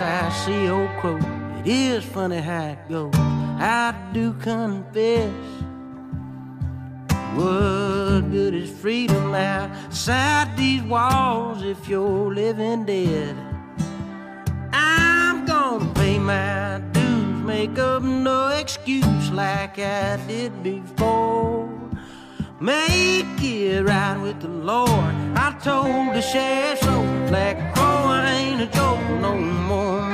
I 0.00 0.30
see 0.44 0.68
old 0.68 0.90
crow. 1.00 1.18
It 1.60 1.66
is 1.66 2.04
funny 2.04 2.38
how 2.38 2.68
it 2.68 2.88
goes. 2.88 3.14
I 3.14 3.94
do 4.12 4.32
confess. 4.34 5.32
What 7.34 8.30
good 8.30 8.54
is 8.54 8.70
freedom 8.70 9.34
outside 9.34 10.56
these 10.56 10.82
walls 10.82 11.62
if 11.62 11.88
you're 11.88 12.34
living 12.34 12.84
dead? 12.86 13.36
I'm 14.72 15.44
gonna 15.44 15.92
pay 15.94 16.18
my 16.18 16.80
dues, 16.92 17.42
make 17.44 17.78
up 17.78 18.02
no 18.02 18.48
excuse 18.48 19.30
like 19.30 19.78
I 19.78 20.18
did 20.26 20.62
before. 20.62 21.68
Make 22.58 23.29
it 23.42 23.84
right 23.84 24.18
with 24.20 24.40
the 24.40 24.48
Lord. 24.48 24.90
I 25.34 25.56
told 25.62 26.14
the 26.14 26.20
sheriff 26.20 26.80
so. 26.80 27.02
Black 27.28 27.74
Crow 27.74 28.04
I 28.06 28.30
ain't 28.32 28.60
a 28.60 28.66
joke 28.66 29.00
no 29.20 29.34
more. 29.36 30.09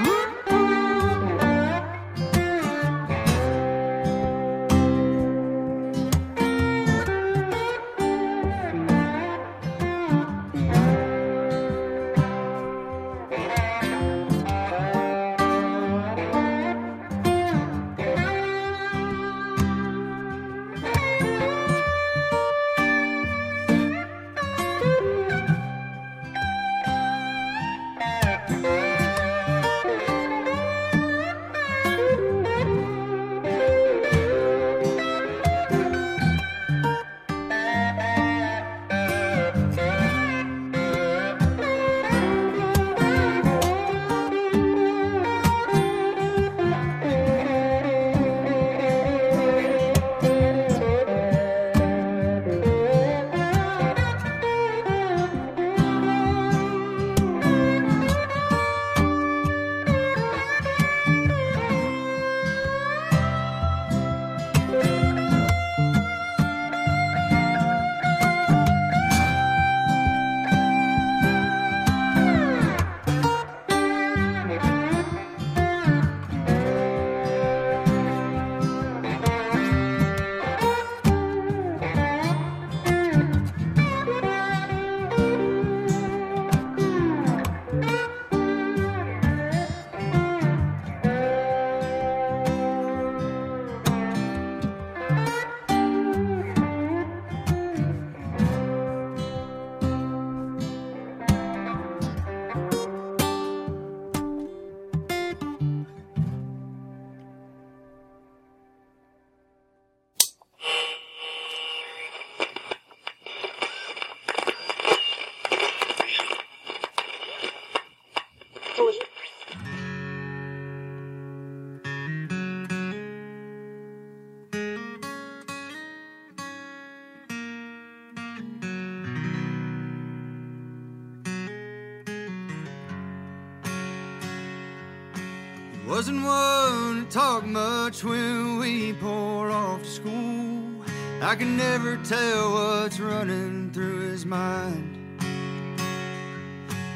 Wasn't 136.06 136.24
one 136.24 137.04
to 137.04 137.10
talk 137.10 137.44
much 137.44 138.04
when 138.04 138.58
we 138.60 138.92
pour 138.92 139.50
off 139.50 139.82
to 139.82 139.88
school. 139.88 140.84
I 141.20 141.34
can 141.34 141.56
never 141.56 141.96
tell 141.96 142.52
what's 142.52 143.00
running 143.00 143.72
through 143.72 144.10
his 144.10 144.24
mind. 144.24 145.20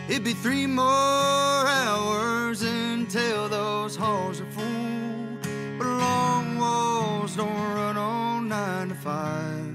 It'd 0.08 0.22
be 0.22 0.32
three 0.32 0.64
more 0.64 0.84
hours 0.86 2.62
until 2.62 3.48
those 3.48 3.96
halls 3.96 4.40
are 4.40 4.50
full. 4.52 5.38
But 5.76 5.88
long 5.88 6.58
walls 6.58 7.34
don't 7.34 7.74
run 7.74 7.96
on 7.96 8.46
nine 8.46 8.90
to 8.90 8.94
five. 8.94 9.74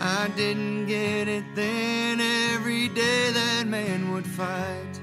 I 0.00 0.28
didn't 0.34 0.86
get 0.86 1.28
it 1.28 1.44
then. 1.54 2.20
Every 2.20 2.88
day 2.88 3.30
that 3.30 3.68
man 3.68 4.12
would 4.14 4.26
fight 4.26 4.99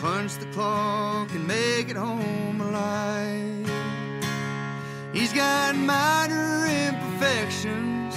punch 0.00 0.36
the 0.36 0.46
clock 0.46 1.30
and 1.32 1.46
make 1.46 1.90
it 1.90 1.96
home 1.96 2.60
alive. 2.60 3.70
He's 5.12 5.32
got 5.32 5.76
minor 5.76 6.66
imperfections, 6.66 8.14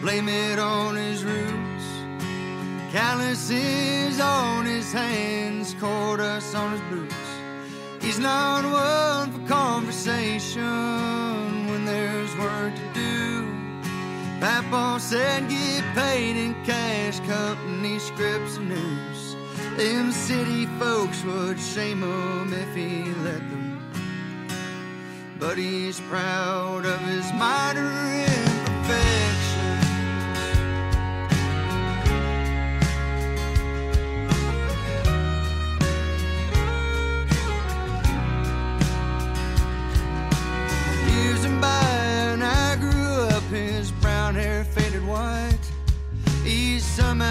blame 0.00 0.28
it 0.28 0.58
on 0.58 0.94
his 0.94 1.24
roots. 1.24 1.84
Calluses 2.92 4.20
on 4.20 4.64
his 4.64 4.92
hands, 4.92 5.74
cold 5.80 6.18
dust 6.18 6.54
on 6.54 6.72
his 6.72 6.80
boots. 6.82 7.14
He's 8.00 8.18
not 8.18 8.64
one 8.64 9.32
for 9.32 9.46
conversation 9.48 10.62
when 11.68 11.84
there's 11.84 12.34
work 12.36 12.74
to 12.74 12.92
do. 12.94 13.44
Papa 14.40 15.00
said 15.00 15.48
get 15.48 15.84
paid 15.94 16.36
in 16.36 16.54
cash, 16.64 17.18
company 17.20 17.98
scripts 17.98 18.56
and 18.56 18.68
news. 18.68 19.07
Them 19.78 20.10
city 20.10 20.66
folks 20.80 21.22
would 21.22 21.60
shame 21.60 22.02
him 22.02 22.52
if 22.52 22.74
he 22.74 23.12
let 23.22 23.38
them. 23.38 23.80
But 25.38 25.56
he's 25.56 26.00
proud 26.00 26.84
of 26.84 27.00
his 27.02 27.32
minor 27.34 28.27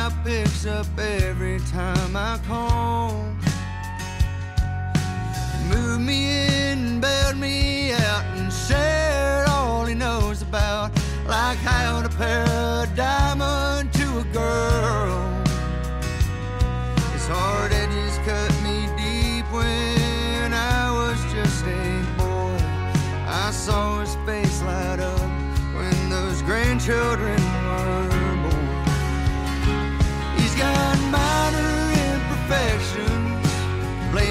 somehow 0.10 0.24
picks 0.24 0.66
up 0.66 0.88
every 0.98 1.60
time 1.72 2.16
I 2.16 2.40
call. 2.48 3.12
Moved 5.70 6.02
me 6.02 6.48
in, 6.72 7.00
bailed 7.00 7.38
me 7.38 7.92
out, 7.94 8.24
and 8.38 8.52
shared 8.52 9.48
all 9.50 9.86
he 9.86 9.96
knows 9.96 10.42
about, 10.42 10.92
like 11.28 11.58
how 11.60 12.02
to 12.02 12.10
pair 12.10 12.44
a 12.46 12.88
diamond 12.96 13.92
to 13.94 14.20
a 14.20 14.24
girl. 14.34 15.44
His 17.14 17.28
hard 17.28 17.72
edges 17.72 18.18
cut 18.26 18.52
me 18.64 18.88
deep 18.98 19.46
when 19.52 20.54
I 20.54 20.92
was 20.92 21.20
just 21.34 21.66
a 21.66 22.04
boy. 22.18 22.58
I 23.28 23.52
saw 23.52 24.00
his 24.00 24.16
face 24.26 24.62
light 24.64 25.00
up 25.00 25.30
when 25.76 26.10
those 26.10 26.42
grandchildren 26.44 27.47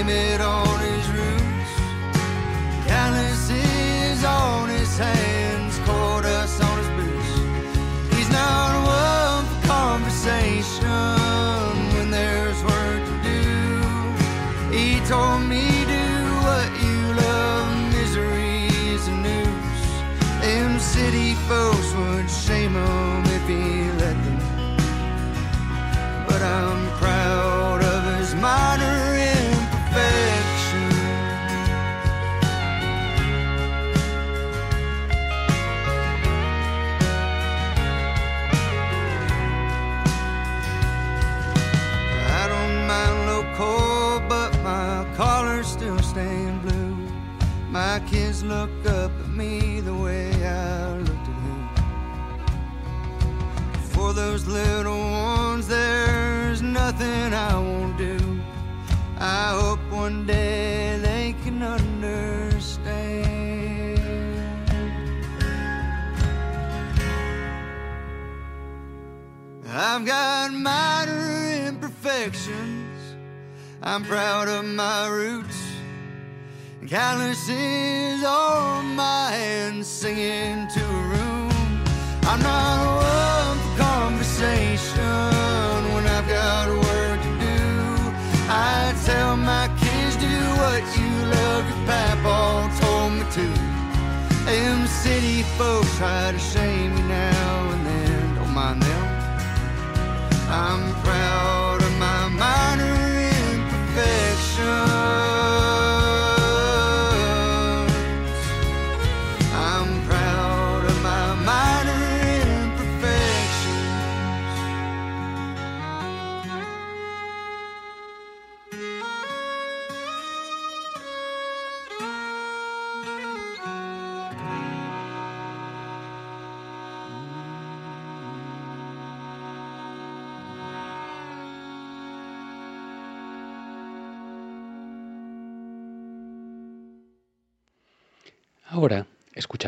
blame 0.06 0.40
on 0.40 0.80
his 0.80 1.08
roots. 1.10 1.72
Calluses 2.86 4.24
on 4.24 4.68
his 4.68 4.98
hands, 4.98 5.35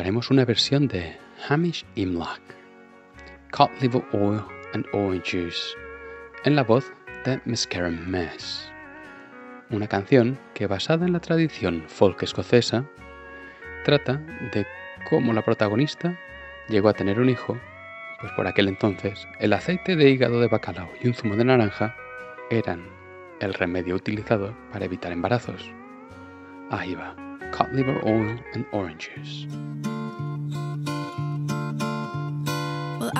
escucharemos 0.09 0.31
una 0.31 0.45
versión 0.45 0.87
de 0.87 1.15
Hamish 1.47 1.85
Imlach, 1.93 2.41
Cod 3.51 3.69
Liver 3.79 4.03
Oil 4.13 4.41
and 4.73 4.87
Orange 4.91 5.29
Juice, 5.29 5.77
en 6.45 6.55
la 6.55 6.63
voz 6.63 6.91
de 7.25 7.39
Miss 7.45 7.67
Karen 7.67 8.09
Mess. 8.09 8.71
Una 9.69 9.87
canción 9.87 10.39
que, 10.55 10.65
basada 10.65 11.05
en 11.05 11.13
la 11.13 11.19
tradición 11.19 11.83
folk 11.87 12.23
escocesa, 12.23 12.85
trata 13.85 14.13
de 14.51 14.65
cómo 15.11 15.31
la 15.31 15.43
protagonista 15.43 16.17
llegó 16.69 16.89
a 16.89 16.93
tener 16.93 17.19
un 17.19 17.29
hijo, 17.29 17.59
pues 18.19 18.31
por 18.31 18.47
aquel 18.47 18.67
entonces 18.67 19.27
el 19.39 19.53
aceite 19.53 19.95
de 19.95 20.09
hígado 20.09 20.41
de 20.41 20.47
bacalao 20.47 20.89
y 21.03 21.07
un 21.07 21.13
zumo 21.13 21.35
de 21.35 21.45
naranja 21.45 21.95
eran 22.49 22.81
el 23.41 23.53
remedio 23.53 23.93
utilizado 23.93 24.57
para 24.71 24.85
evitar 24.85 25.11
embarazos. 25.11 25.71
Ahí 26.71 26.95
va. 26.95 27.28
Cod 27.51 27.73
liver 27.73 28.01
oil 28.05 28.37
and 28.53 28.65
orange 28.71 29.09
juice. 29.15 29.45
Well, 32.99 33.11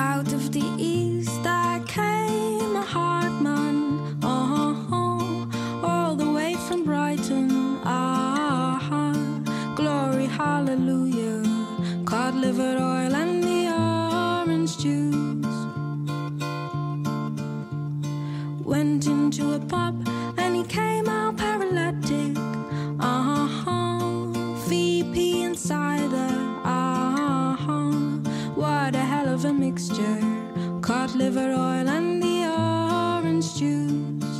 liver 31.20 31.52
oil 31.52 31.86
and 31.86 32.22
the 32.22 32.46
orange 32.46 33.54
juice. 33.58 34.38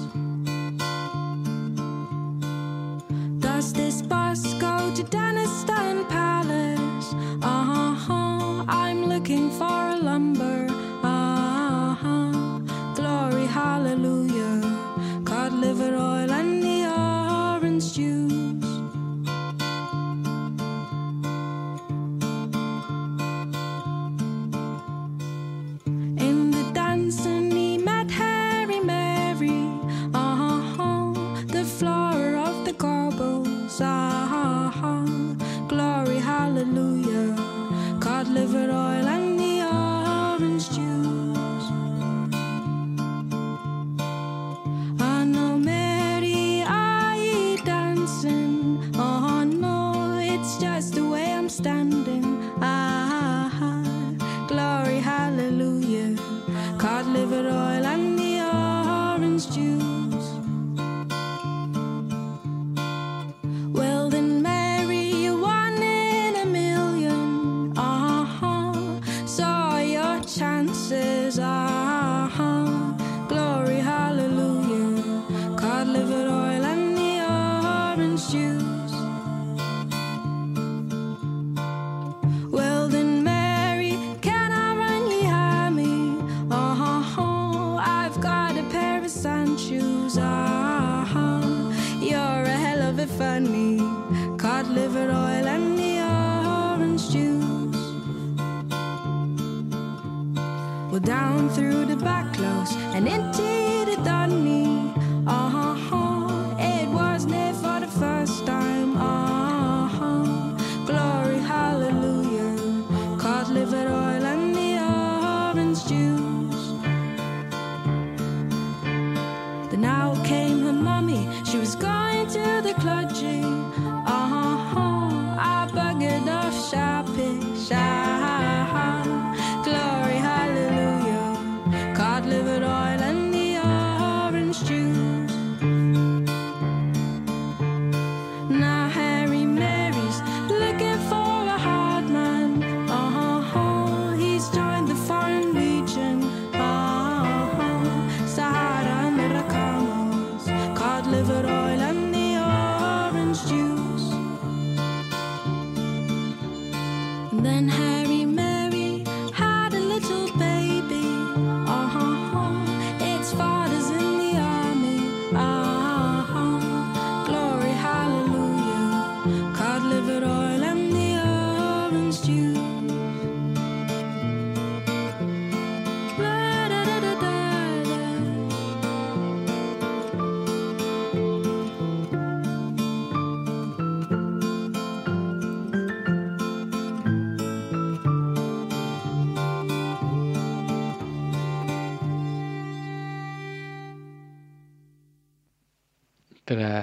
Does 3.39 3.75
this 3.75 4.01
bus 4.01 4.55
go 4.55 4.91
to 4.95 5.03
Danister 5.03 5.75
and 5.75 6.09
Paris? 6.09 6.30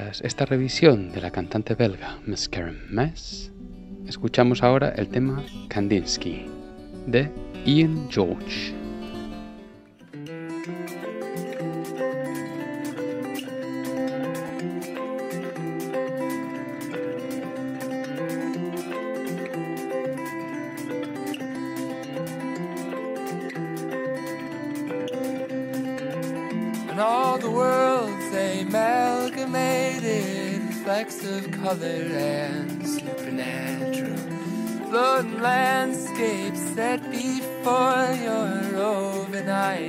esta 0.07 0.45
revisión 0.45 1.11
de 1.11 1.19
la 1.19 1.31
cantante 1.31 1.75
belga 1.75 2.17
Miss 2.25 2.47
Karen 2.47 2.79
Mess, 2.89 3.51
escuchamos 4.07 4.63
ahora 4.63 4.89
el 4.95 5.09
tema 5.09 5.43
Kandinsky 5.67 6.45
de 7.07 7.29
Ian 7.65 8.07
George. 8.09 8.73
flecks 30.87 31.25
of 31.25 31.51
color 31.51 32.07
and 32.15 32.87
supernatural. 32.87 34.15
Floating 34.89 35.41
landscapes 35.41 36.61
set 36.75 37.01
before 37.11 38.07
your 38.23 38.77
open 38.77 39.49
eyes. 39.49 39.86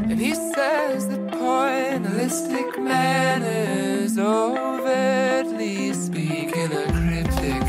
And 0.10 0.20
he 0.20 0.34
says 0.34 1.08
that 1.10 1.28
pointillistic 1.32 2.84
manners 2.84 4.18
overtly 4.18 5.94
speak 5.94 6.56
in 6.56 6.72
a 6.72 6.86
cryptic 7.00 7.64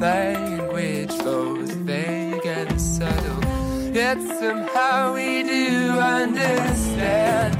language, 0.00 1.16
both 1.18 1.72
vague 1.86 2.46
and 2.46 2.80
subtle. 2.80 3.44
Yet 3.92 4.20
somehow 4.40 5.14
we 5.14 5.42
do 5.42 5.90
understand. 5.98 7.57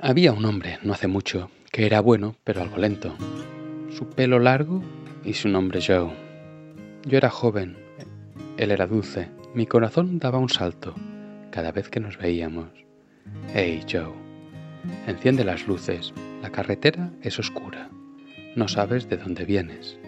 Había 0.00 0.32
un 0.32 0.44
hombre, 0.44 0.78
no 0.82 0.92
hace 0.92 1.06
mucho, 1.06 1.50
que 1.70 1.84
era 1.84 2.00
bueno, 2.00 2.36
pero 2.44 2.62
algo 2.62 2.78
lento. 2.78 3.14
Su 3.90 4.08
pelo 4.08 4.38
largo 4.38 4.82
y 5.24 5.34
su 5.34 5.48
nombre 5.48 5.80
Joe. 5.86 6.10
Yo 7.04 7.18
era 7.18 7.30
joven, 7.30 7.76
él 8.56 8.70
era 8.70 8.86
dulce, 8.86 9.28
mi 9.54 9.66
corazón 9.66 10.18
daba 10.18 10.38
un 10.38 10.48
salto 10.48 10.94
cada 11.50 11.72
vez 11.72 11.88
que 11.88 12.00
nos 12.00 12.16
veíamos. 12.16 12.68
Hey 13.52 13.84
Joe, 13.90 14.14
enciende 15.06 15.44
las 15.44 15.66
luces, 15.66 16.14
la 16.42 16.50
carretera 16.50 17.10
es 17.22 17.38
oscura, 17.38 17.90
no 18.56 18.68
sabes 18.68 19.08
de 19.08 19.16
dónde 19.16 19.44
vienes. 19.44 19.98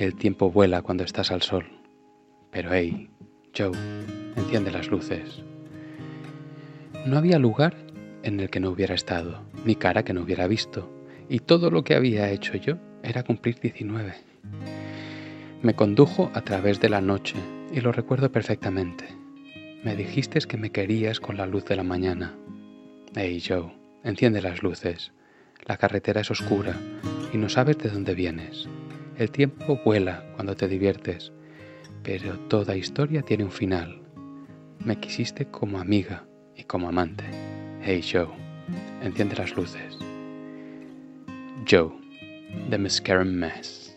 El 0.00 0.14
tiempo 0.14 0.50
vuela 0.50 0.80
cuando 0.80 1.04
estás 1.04 1.30
al 1.30 1.42
sol. 1.42 1.66
Pero 2.50 2.72
hey, 2.72 3.10
Joe, 3.54 3.76
enciende 4.34 4.70
las 4.70 4.88
luces. 4.88 5.42
No 7.04 7.18
había 7.18 7.38
lugar 7.38 7.76
en 8.22 8.40
el 8.40 8.48
que 8.48 8.60
no 8.60 8.70
hubiera 8.70 8.94
estado, 8.94 9.42
ni 9.66 9.74
cara 9.74 10.02
que 10.02 10.14
no 10.14 10.22
hubiera 10.22 10.46
visto, 10.46 10.90
y 11.28 11.40
todo 11.40 11.70
lo 11.70 11.84
que 11.84 11.94
había 11.94 12.30
hecho 12.30 12.56
yo 12.56 12.78
era 13.02 13.24
cumplir 13.24 13.60
19. 13.60 14.14
Me 15.60 15.74
condujo 15.74 16.30
a 16.32 16.40
través 16.40 16.80
de 16.80 16.88
la 16.88 17.02
noche, 17.02 17.36
y 17.70 17.82
lo 17.82 17.92
recuerdo 17.92 18.32
perfectamente. 18.32 19.04
Me 19.84 19.96
dijiste 19.96 20.40
que 20.40 20.56
me 20.56 20.72
querías 20.72 21.20
con 21.20 21.36
la 21.36 21.44
luz 21.44 21.66
de 21.66 21.76
la 21.76 21.84
mañana. 21.84 22.34
Hey 23.14 23.42
Joe, 23.46 23.70
enciende 24.02 24.40
las 24.40 24.62
luces. 24.62 25.12
La 25.66 25.76
carretera 25.76 26.22
es 26.22 26.30
oscura 26.30 26.74
y 27.34 27.36
no 27.36 27.50
sabes 27.50 27.76
de 27.76 27.90
dónde 27.90 28.14
vienes. 28.14 28.66
El 29.20 29.30
tiempo 29.30 29.78
vuela 29.84 30.24
cuando 30.34 30.56
te 30.56 30.66
diviertes, 30.66 31.30
pero 32.02 32.38
toda 32.48 32.74
historia 32.74 33.20
tiene 33.20 33.44
un 33.44 33.50
final. 33.50 34.00
Me 34.82 34.98
quisiste 34.98 35.44
como 35.44 35.78
amiga 35.78 36.26
y 36.56 36.64
como 36.64 36.88
amante. 36.88 37.24
Hey 37.82 38.00
Joe, 38.02 38.30
enciende 39.02 39.36
las 39.36 39.54
luces. 39.54 39.98
Joe, 41.70 41.92
The 42.70 42.78
Mascaran 42.78 43.38
Mess. 43.38 43.94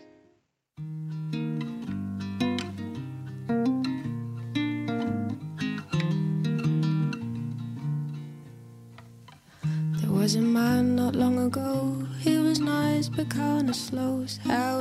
There 10.02 10.10
was 10.10 10.36
a 10.36 10.42
man 10.42 10.96
not 10.96 11.16
long 11.16 11.38
ago. 11.38 12.03
He 12.24 12.38
was 12.38 12.58
nice 12.58 13.10
but 13.10 13.28
kinda 13.28 13.74
slow. 13.74 14.24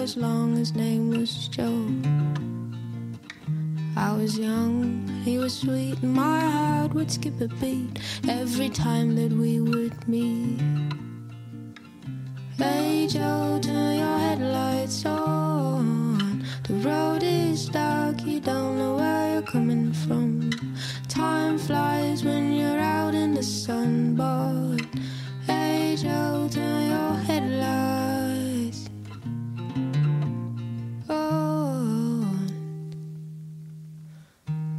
Was 0.03 0.15
long, 0.15 0.55
his 0.55 0.73
name 0.73 1.09
was 1.09 1.49
Joe. 1.49 1.87
I 3.97 4.13
was 4.13 4.37
young, 4.37 5.07
he 5.25 5.37
was 5.37 5.53
sweet, 5.53 6.01
and 6.01 6.13
my 6.13 6.39
heart 6.39 6.93
would 6.93 7.11
skip 7.11 7.39
a 7.41 7.49
beat 7.59 7.99
every 8.29 8.69
time 8.69 9.15
that 9.15 9.31
we 9.33 9.59
would 9.59 10.07
meet. 10.07 10.61
Hey 12.57 13.07
Joe, 13.07 13.59
turn 13.61 13.97
your 13.97 14.17
headlights 14.19 15.05
on. 15.05 16.45
The 16.67 16.75
road 16.75 17.23
is 17.23 17.67
dark, 17.67 18.25
you 18.25 18.39
don't 18.39 18.77
know 18.77 18.95
where 18.95 19.33
you're 19.33 19.41
coming 19.55 19.91
from. 19.91 20.49
Time 21.09 21.57
flies 21.57 22.23
when 22.23 22.53
you're 22.53 22.79
out 22.79 23.13
in 23.13 23.33
the 23.33 23.43
sun, 23.43 24.15
but 24.15 24.81
Joe, 25.95 26.49
turn 26.51 26.89
your 26.89 27.13
headlights 27.27 28.89
on. 31.07 31.07
Oh. 31.07 32.25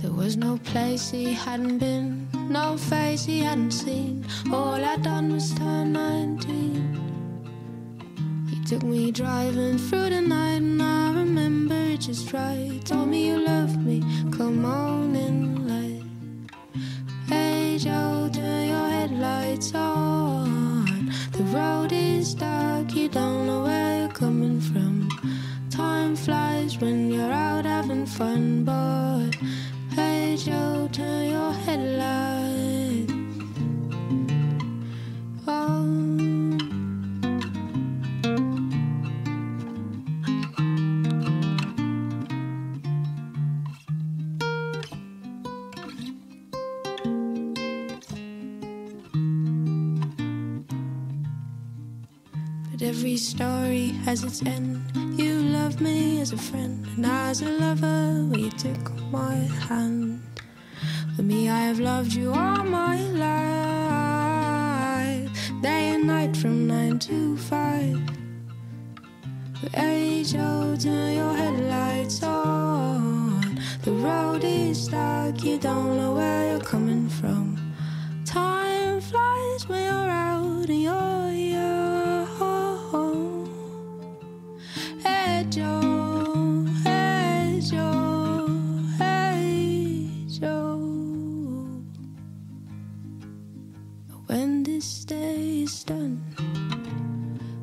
There 0.03 0.11
was 0.11 0.37
no 0.37 0.59
place 0.59 1.13
he 1.13 1.33
hadn't 1.33 1.79
been, 1.79 2.29
no 2.51 2.77
face 2.77 3.25
he 3.25 3.39
hadn't 3.39 3.71
seen. 3.71 4.27
All 4.53 4.75
I'd 4.75 5.03
done 5.03 5.33
was 5.33 5.55
turn 5.55 5.93
19. 5.93 6.99
He 8.51 8.65
took 8.65 8.83
me 8.83 9.13
driving 9.13 9.79
through 9.79 10.11
the 10.11 10.21
night, 10.21 10.63
and 10.63 10.83
I 10.83 11.13
remember 11.13 11.97
just 11.97 12.33
right. 12.33 12.85
Told 12.85 13.07
me 13.09 13.29
you 13.29 13.39
loved 13.39 13.79
me, 13.81 14.03
come 14.33 14.65
on 14.65 15.15
in 15.15 15.69
late. 15.69 16.03
Hey 17.29 17.79
Joe, 17.79 18.29
turn 18.33 18.69
your 18.69 18.89
headlights 18.89 19.73
on. 19.77 20.44
Road 21.55 21.93
is 21.93 22.35
dark, 22.35 22.97
you 22.97 23.09
don't 23.09 23.47
know 23.47 23.63
where 23.63 24.01
you're 24.01 24.09
coming 24.09 24.61
from. 24.61 25.09
Time 25.71 26.17
flies 26.17 26.81
when 26.81 27.13
you're 27.13 27.31
out 27.31 27.65
having 27.65 28.07
fun, 28.07 28.65
but 28.65 29.37
hey 29.95 30.37
Joe, 30.37 30.89
turn 30.91 31.31
your 31.31 31.53
headlights 31.53 32.34
story 53.25 53.89
has 54.05 54.23
its 54.23 54.45
end. 54.45 54.85
You 55.19 55.39
loved 55.39 55.81
me 55.81 56.21
as 56.21 56.33
a 56.33 56.37
friend, 56.37 56.87
and 56.97 57.07
as 57.07 57.41
a 57.41 57.49
lover, 57.49 58.27
we 58.31 58.51
took 58.51 58.93
my 59.11 59.37
hand. 59.67 60.21
For 61.17 61.23
me, 61.23 61.49
I 61.49 61.61
have 61.61 61.81
loved 61.81 62.13
you 62.13 62.33
all 62.33 62.63
my 62.65 63.01
life, 63.25 65.31
day 65.63 65.95
and 65.95 66.07
night 66.07 66.37
from 66.37 66.67
nine 66.67 66.99
to 67.01 67.39
five. 67.39 67.99
But 69.63 69.79
age 69.79 70.37
old, 70.37 70.81
turn 70.81 71.15
your 71.15 71.35
headlights 71.35 72.23
on. 72.23 73.59
The 73.83 73.93
road 73.93 74.45
is 74.45 74.89
dark, 74.89 75.43
you 75.43 75.59
don't 75.59 75.97
know 75.97 76.13
where 76.13 76.51
you're 76.51 76.61
coming 76.61 77.09
from. 77.09 77.57
Time 78.27 79.01
flies 79.01 79.67
when 79.69 79.83
you're 79.83 80.11
out 80.11 80.69
and 80.69 80.83
you're 80.83 81.34
Joe, 85.55 86.67
Joe, 87.61 88.49
Joe. 90.27 90.79
When 94.27 94.65
this 94.65 95.05
day 95.05 95.63
is 95.63 95.85
done, 95.85 96.25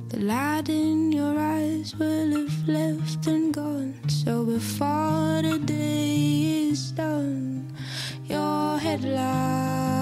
the 0.08 0.20
light 0.20 0.70
in 0.70 1.12
your 1.12 1.38
eyes 1.38 1.94
will 1.98 2.32
have 2.32 2.70
left 2.70 3.28
and 3.28 3.54
gone. 3.54 4.00
So 4.08 4.46
before 4.46 5.42
the 5.42 5.60
day 5.60 6.70
is 6.70 6.92
done, 6.94 7.76
your 8.24 8.78
headlights, 8.78 10.01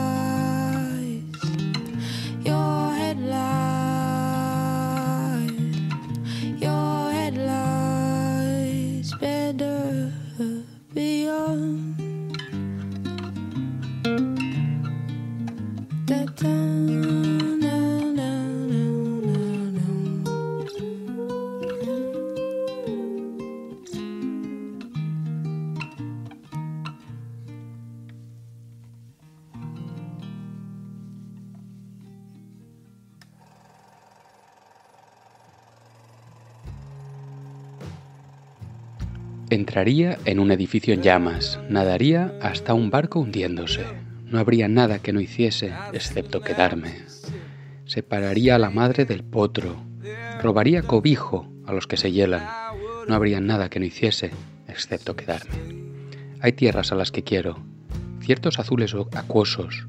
be 11.60 11.99
Entraría 39.52 40.20
en 40.26 40.40
un 40.40 40.52
edificio 40.52 40.94
en 40.94 41.02
llamas, 41.02 41.60
nadaría 41.70 42.36
hasta 42.40 42.76
un 42.76 42.92
barco 42.92 43.20
hundiéndose. 43.20 43.84
No 44.26 44.38
habría 44.38 44.68
nada 44.68 45.00
que 45.00 45.12
no 45.12 45.22
hiciese 45.22 45.74
excepto 45.92 46.42
quedarme. 46.42 47.00
Separaría 47.86 48.56
a 48.56 48.60
la 48.60 48.70
madre 48.70 49.06
del 49.06 49.24
potro. 49.24 49.84
Robaría 50.44 50.84
cobijo 50.84 51.52
a 51.66 51.74
los 51.74 51.88
que 51.88 51.98
se 51.98 52.12
hielan. 52.12 52.48
No 53.08 53.16
habría 53.16 53.42
nada 53.42 53.72
que 53.72 53.80
no 53.80 53.88
hiciese 53.88 54.30
excepto 54.68 55.16
quedarme. 55.16 55.56
Hay 56.42 56.52
tierras 56.52 56.92
a 56.92 56.96
las 56.96 57.12
que 57.12 57.24
quiero, 57.24 57.58
ciertos 58.22 58.60
azules 58.60 58.96
acuosos. 59.16 59.88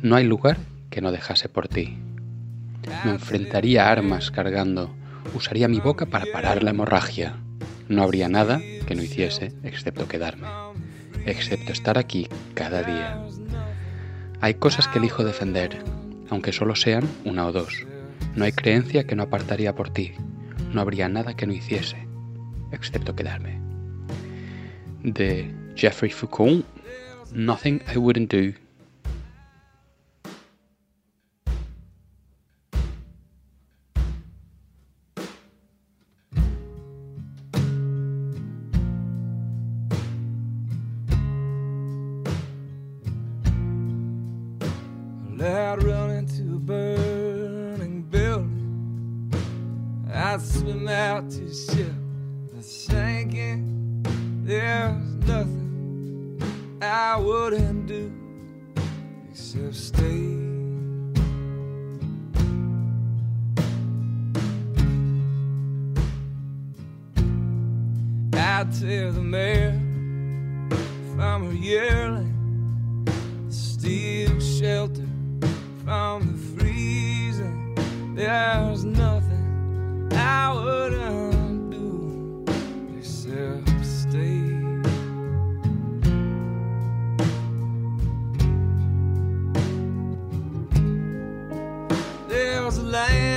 No 0.00 0.16
hay 0.16 0.24
lugar 0.24 0.56
que 0.88 1.02
no 1.02 1.12
dejase 1.12 1.50
por 1.50 1.68
ti. 1.68 1.98
Me 3.04 3.10
enfrentaría 3.10 3.86
a 3.86 3.92
armas 3.92 4.30
cargando. 4.30 4.94
Usaría 5.34 5.68
mi 5.68 5.80
boca 5.80 6.06
para 6.06 6.24
parar 6.32 6.62
la 6.62 6.70
hemorragia. 6.70 7.36
No 7.88 8.02
habría 8.02 8.28
nada 8.28 8.60
que 8.86 8.94
no 8.94 9.02
hiciese 9.02 9.52
excepto 9.62 10.08
quedarme, 10.08 10.46
excepto 11.26 11.72
estar 11.72 11.98
aquí 11.98 12.28
cada 12.54 12.82
día. 12.82 13.22
Hay 14.40 14.54
cosas 14.54 14.88
que 14.88 14.98
elijo 14.98 15.24
defender, 15.24 15.78
aunque 16.30 16.52
solo 16.52 16.76
sean 16.76 17.08
una 17.24 17.46
o 17.46 17.52
dos. 17.52 17.86
No 18.36 18.44
hay 18.44 18.52
creencia 18.52 19.04
que 19.04 19.16
no 19.16 19.24
apartaría 19.24 19.74
por 19.74 19.90
ti. 19.90 20.12
No 20.72 20.80
habría 20.80 21.08
nada 21.08 21.34
que 21.34 21.46
no 21.46 21.52
hiciese, 21.54 22.06
excepto 22.72 23.16
quedarme. 23.16 23.58
De 25.02 25.50
Jeffrey 25.74 26.10
Foucault, 26.10 26.64
Nothing 27.32 27.82
I 27.92 27.98
Wouldn't 27.98 28.32
Do. 28.32 28.67
There's 92.68 92.80
a 92.80 92.82
land 92.82 93.27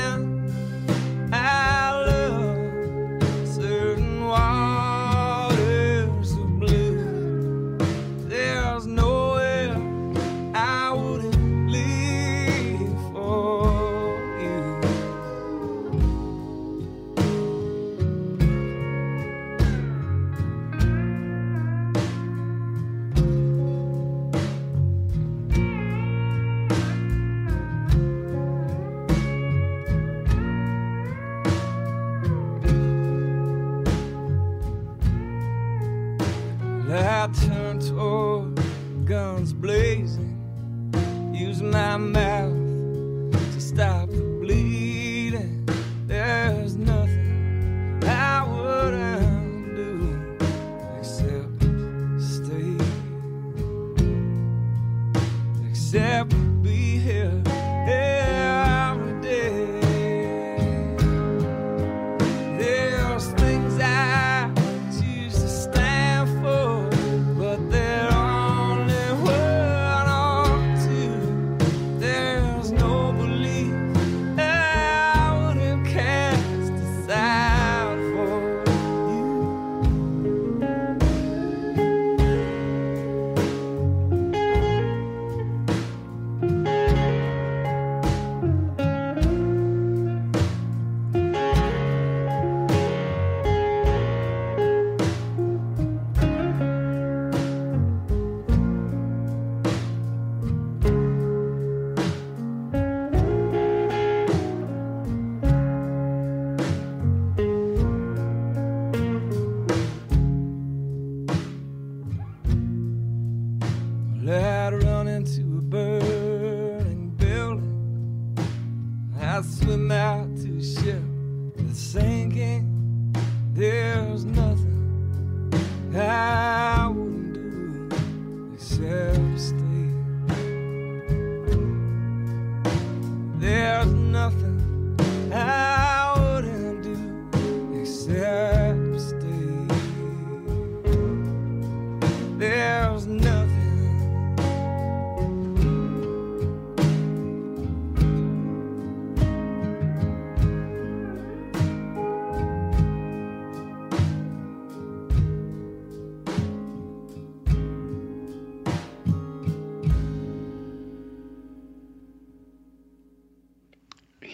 I 125.93 126.30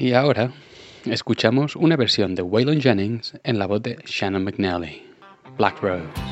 Y 0.08 0.14
ahora 0.14 0.52
escuchamos 1.04 1.76
una 1.76 1.98
versión 1.98 2.34
de 2.34 2.42
Waylon 2.42 2.80
Jennings 2.80 3.34
en 3.44 3.60
la 3.60 3.68
voz 3.68 3.84
de 3.84 3.98
Shannon 4.06 4.46
McNally, 4.46 5.04
Black 5.58 5.82
Road. 5.82 6.27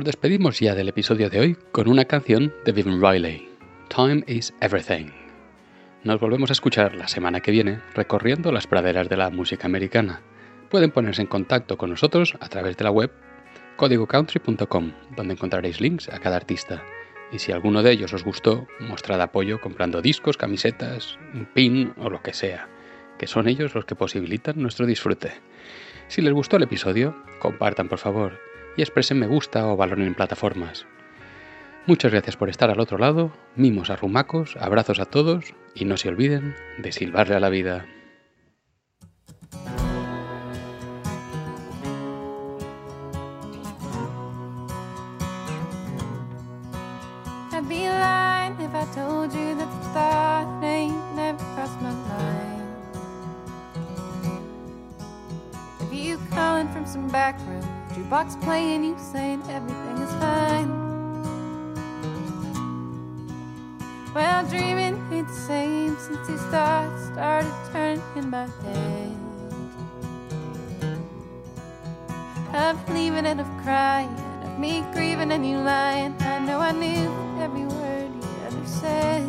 Nos 0.00 0.06
despedimos 0.06 0.58
ya 0.60 0.74
del 0.74 0.88
episodio 0.88 1.28
de 1.28 1.40
hoy 1.40 1.58
con 1.72 1.86
una 1.86 2.06
canción 2.06 2.54
de 2.64 2.72
Vivian 2.72 3.02
Riley, 3.02 3.50
Time 3.94 4.24
is 4.26 4.54
Everything. 4.62 5.10
Nos 6.04 6.18
volvemos 6.18 6.48
a 6.48 6.54
escuchar 6.54 6.94
la 6.94 7.06
semana 7.06 7.40
que 7.40 7.50
viene 7.50 7.80
recorriendo 7.94 8.50
las 8.50 8.66
praderas 8.66 9.10
de 9.10 9.18
la 9.18 9.28
música 9.28 9.66
americana. 9.66 10.22
Pueden 10.70 10.90
ponerse 10.90 11.20
en 11.20 11.28
contacto 11.28 11.76
con 11.76 11.90
nosotros 11.90 12.34
a 12.40 12.48
través 12.48 12.78
de 12.78 12.84
la 12.84 12.90
web 12.90 13.12
códigocountry.com, 13.76 14.92
donde 15.14 15.34
encontraréis 15.34 15.82
links 15.82 16.08
a 16.08 16.18
cada 16.18 16.36
artista. 16.36 16.82
Y 17.30 17.38
si 17.38 17.52
alguno 17.52 17.82
de 17.82 17.92
ellos 17.92 18.14
os 18.14 18.24
gustó, 18.24 18.66
mostrad 18.80 19.20
apoyo 19.20 19.60
comprando 19.60 20.00
discos, 20.00 20.38
camisetas, 20.38 21.18
un 21.34 21.44
pin 21.44 21.92
o 21.98 22.08
lo 22.08 22.22
que 22.22 22.32
sea, 22.32 22.70
que 23.18 23.26
son 23.26 23.48
ellos 23.48 23.74
los 23.74 23.84
que 23.84 23.96
posibilitan 23.96 24.62
nuestro 24.62 24.86
disfrute. 24.86 25.32
Si 26.08 26.22
les 26.22 26.32
gustó 26.32 26.56
el 26.56 26.62
episodio, 26.62 27.22
compartan 27.38 27.90
por 27.90 27.98
favor 27.98 28.49
y 28.76 28.82
expresen 28.82 29.18
me 29.18 29.26
gusta 29.26 29.66
o 29.66 29.76
valoren 29.76 30.06
en 30.06 30.14
plataformas. 30.14 30.86
Muchas 31.86 32.12
gracias 32.12 32.36
por 32.36 32.48
estar 32.48 32.70
al 32.70 32.80
otro 32.80 32.98
lado, 32.98 33.32
mimos 33.56 33.90
a 33.90 33.96
rumacos, 33.96 34.56
abrazos 34.56 35.00
a 35.00 35.06
todos 35.06 35.54
y 35.74 35.86
no 35.86 35.96
se 35.96 36.08
olviden 36.08 36.54
de 36.78 36.92
silbarle 36.92 37.34
a 37.34 37.40
la 37.40 37.48
vida. 37.48 37.86
Jukebox 58.00 58.40
playing, 58.42 58.84
you 58.84 58.96
saying 58.98 59.42
everything 59.50 59.98
is 59.98 60.12
fine. 60.14 60.68
Well, 64.14 64.46
dreaming 64.48 65.00
ain't 65.12 65.28
the 65.28 65.34
same 65.34 65.96
since 65.98 66.26
these 66.26 66.42
thoughts 66.46 67.06
started 67.12 67.52
turning 67.72 68.02
in 68.16 68.30
my 68.30 68.46
head. 68.62 69.16
Of 72.52 72.88
leaving 72.92 73.26
and 73.26 73.40
of 73.40 73.46
crying, 73.62 74.12
of 74.44 74.58
me 74.58 74.84
grieving 74.92 75.30
and 75.30 75.46
you 75.48 75.58
lying. 75.58 76.14
I 76.20 76.40
know 76.40 76.58
I 76.58 76.72
knew 76.72 77.08
every 77.40 77.64
word 77.64 78.10
you 78.14 78.30
ever 78.46 78.66
said. 78.66 79.22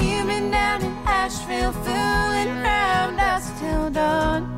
You've 0.00 0.26
been 0.26 0.50
down 0.50 0.82
in 0.82 0.92
Asheville, 1.06 1.72
fooling 1.72 2.48
around 2.58 3.20
us 3.20 3.60
till 3.60 3.90
dawn. 3.90 4.57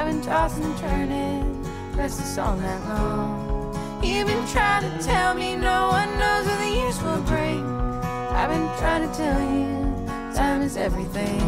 I've 0.00 0.06
been 0.06 0.22
tossing 0.22 0.64
and 0.64 0.78
turning, 0.78 1.62
restless 1.94 2.38
all 2.38 2.56
night 2.56 2.88
long. 2.88 4.02
You've 4.02 4.28
been 4.28 4.46
trying 4.46 4.90
to 4.90 5.04
tell 5.04 5.34
me 5.34 5.56
no 5.56 5.88
one 5.88 6.08
knows 6.18 6.46
what 6.46 6.58
the 6.58 6.70
years 6.70 7.02
will 7.02 7.20
bring. 7.24 7.62
I've 8.32 8.48
been 8.48 8.66
trying 8.78 9.06
to 9.06 9.14
tell 9.14 9.38
you, 9.52 10.06
time 10.34 10.62
is 10.62 10.78
everything. 10.78 11.38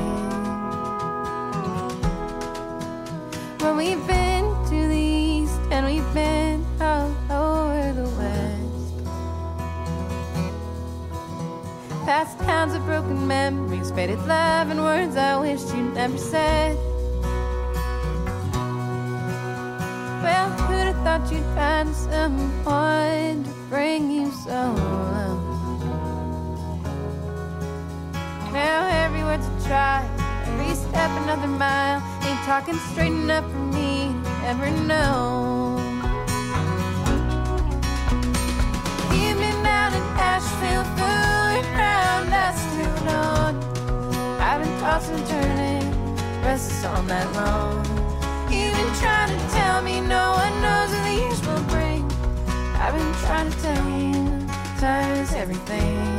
Well, 3.60 3.74
we've 3.74 4.06
been 4.06 4.44
to 4.66 4.86
the 4.86 5.00
east 5.00 5.58
and 5.70 5.86
we've 5.86 6.12
been 6.12 6.62
all 6.78 7.10
over 7.30 7.92
the 7.94 8.10
west. 8.20 9.04
Past 12.04 12.38
towns 12.40 12.74
of 12.74 12.84
broken 12.84 13.26
memories, 13.26 13.90
faded 13.92 14.18
love, 14.26 14.68
and 14.68 14.78
words 14.78 15.16
I 15.16 15.38
wished 15.38 15.74
you'd 15.74 15.94
never 15.94 16.18
said. 16.18 16.91
Well, 20.22 20.50
who'd 20.50 20.86
have 20.86 20.96
thought 21.02 21.32
you'd 21.32 21.42
find 21.56 21.92
someone 21.94 23.42
to 23.42 23.50
bring 23.68 24.08
you 24.08 24.30
so 24.30 24.50
low? 24.52 25.34
Now 28.52 28.86
every 29.04 29.24
word's 29.24 29.46
a 29.46 29.66
try, 29.66 30.08
every 30.46 30.74
step 30.76 31.10
another 31.22 31.48
mile. 31.48 32.00
Ain't 32.22 32.38
talking 32.44 32.78
straight 32.92 33.12
enough 33.12 33.50
for 33.50 33.58
me 33.58 34.14
to 34.22 34.30
ever 34.46 34.70
know. 34.86 35.78
You've 39.10 39.38
been 39.38 39.66
out 39.66 39.92
in 39.92 40.04
Asheville, 40.30 40.84
fooling 40.96 41.66
around 41.74 42.32
us 42.32 42.58
till 42.76 42.94
dawn. 43.06 43.56
I've 44.40 44.62
been 44.62 44.78
tossing 44.78 45.16
and 45.16 45.26
turning, 45.26 46.44
restless 46.44 46.84
all 46.84 47.02
night 47.02 47.32
long. 47.34 48.01
Been 48.92 49.00
trying 49.00 49.38
to 49.38 49.54
tell 49.54 49.80
me 49.80 50.02
no 50.02 50.32
one 50.32 50.60
knows 50.60 50.90
what 50.90 51.04
the 51.04 51.14
years 51.14 51.40
will 51.46 51.62
bring. 51.70 52.04
I've 52.76 52.94
been 52.94 53.14
trying 53.24 53.50
to 53.50 53.62
tell 53.62 53.88
you, 53.88 54.46
time 54.80 55.16
is 55.16 55.32
everything. 55.32 56.11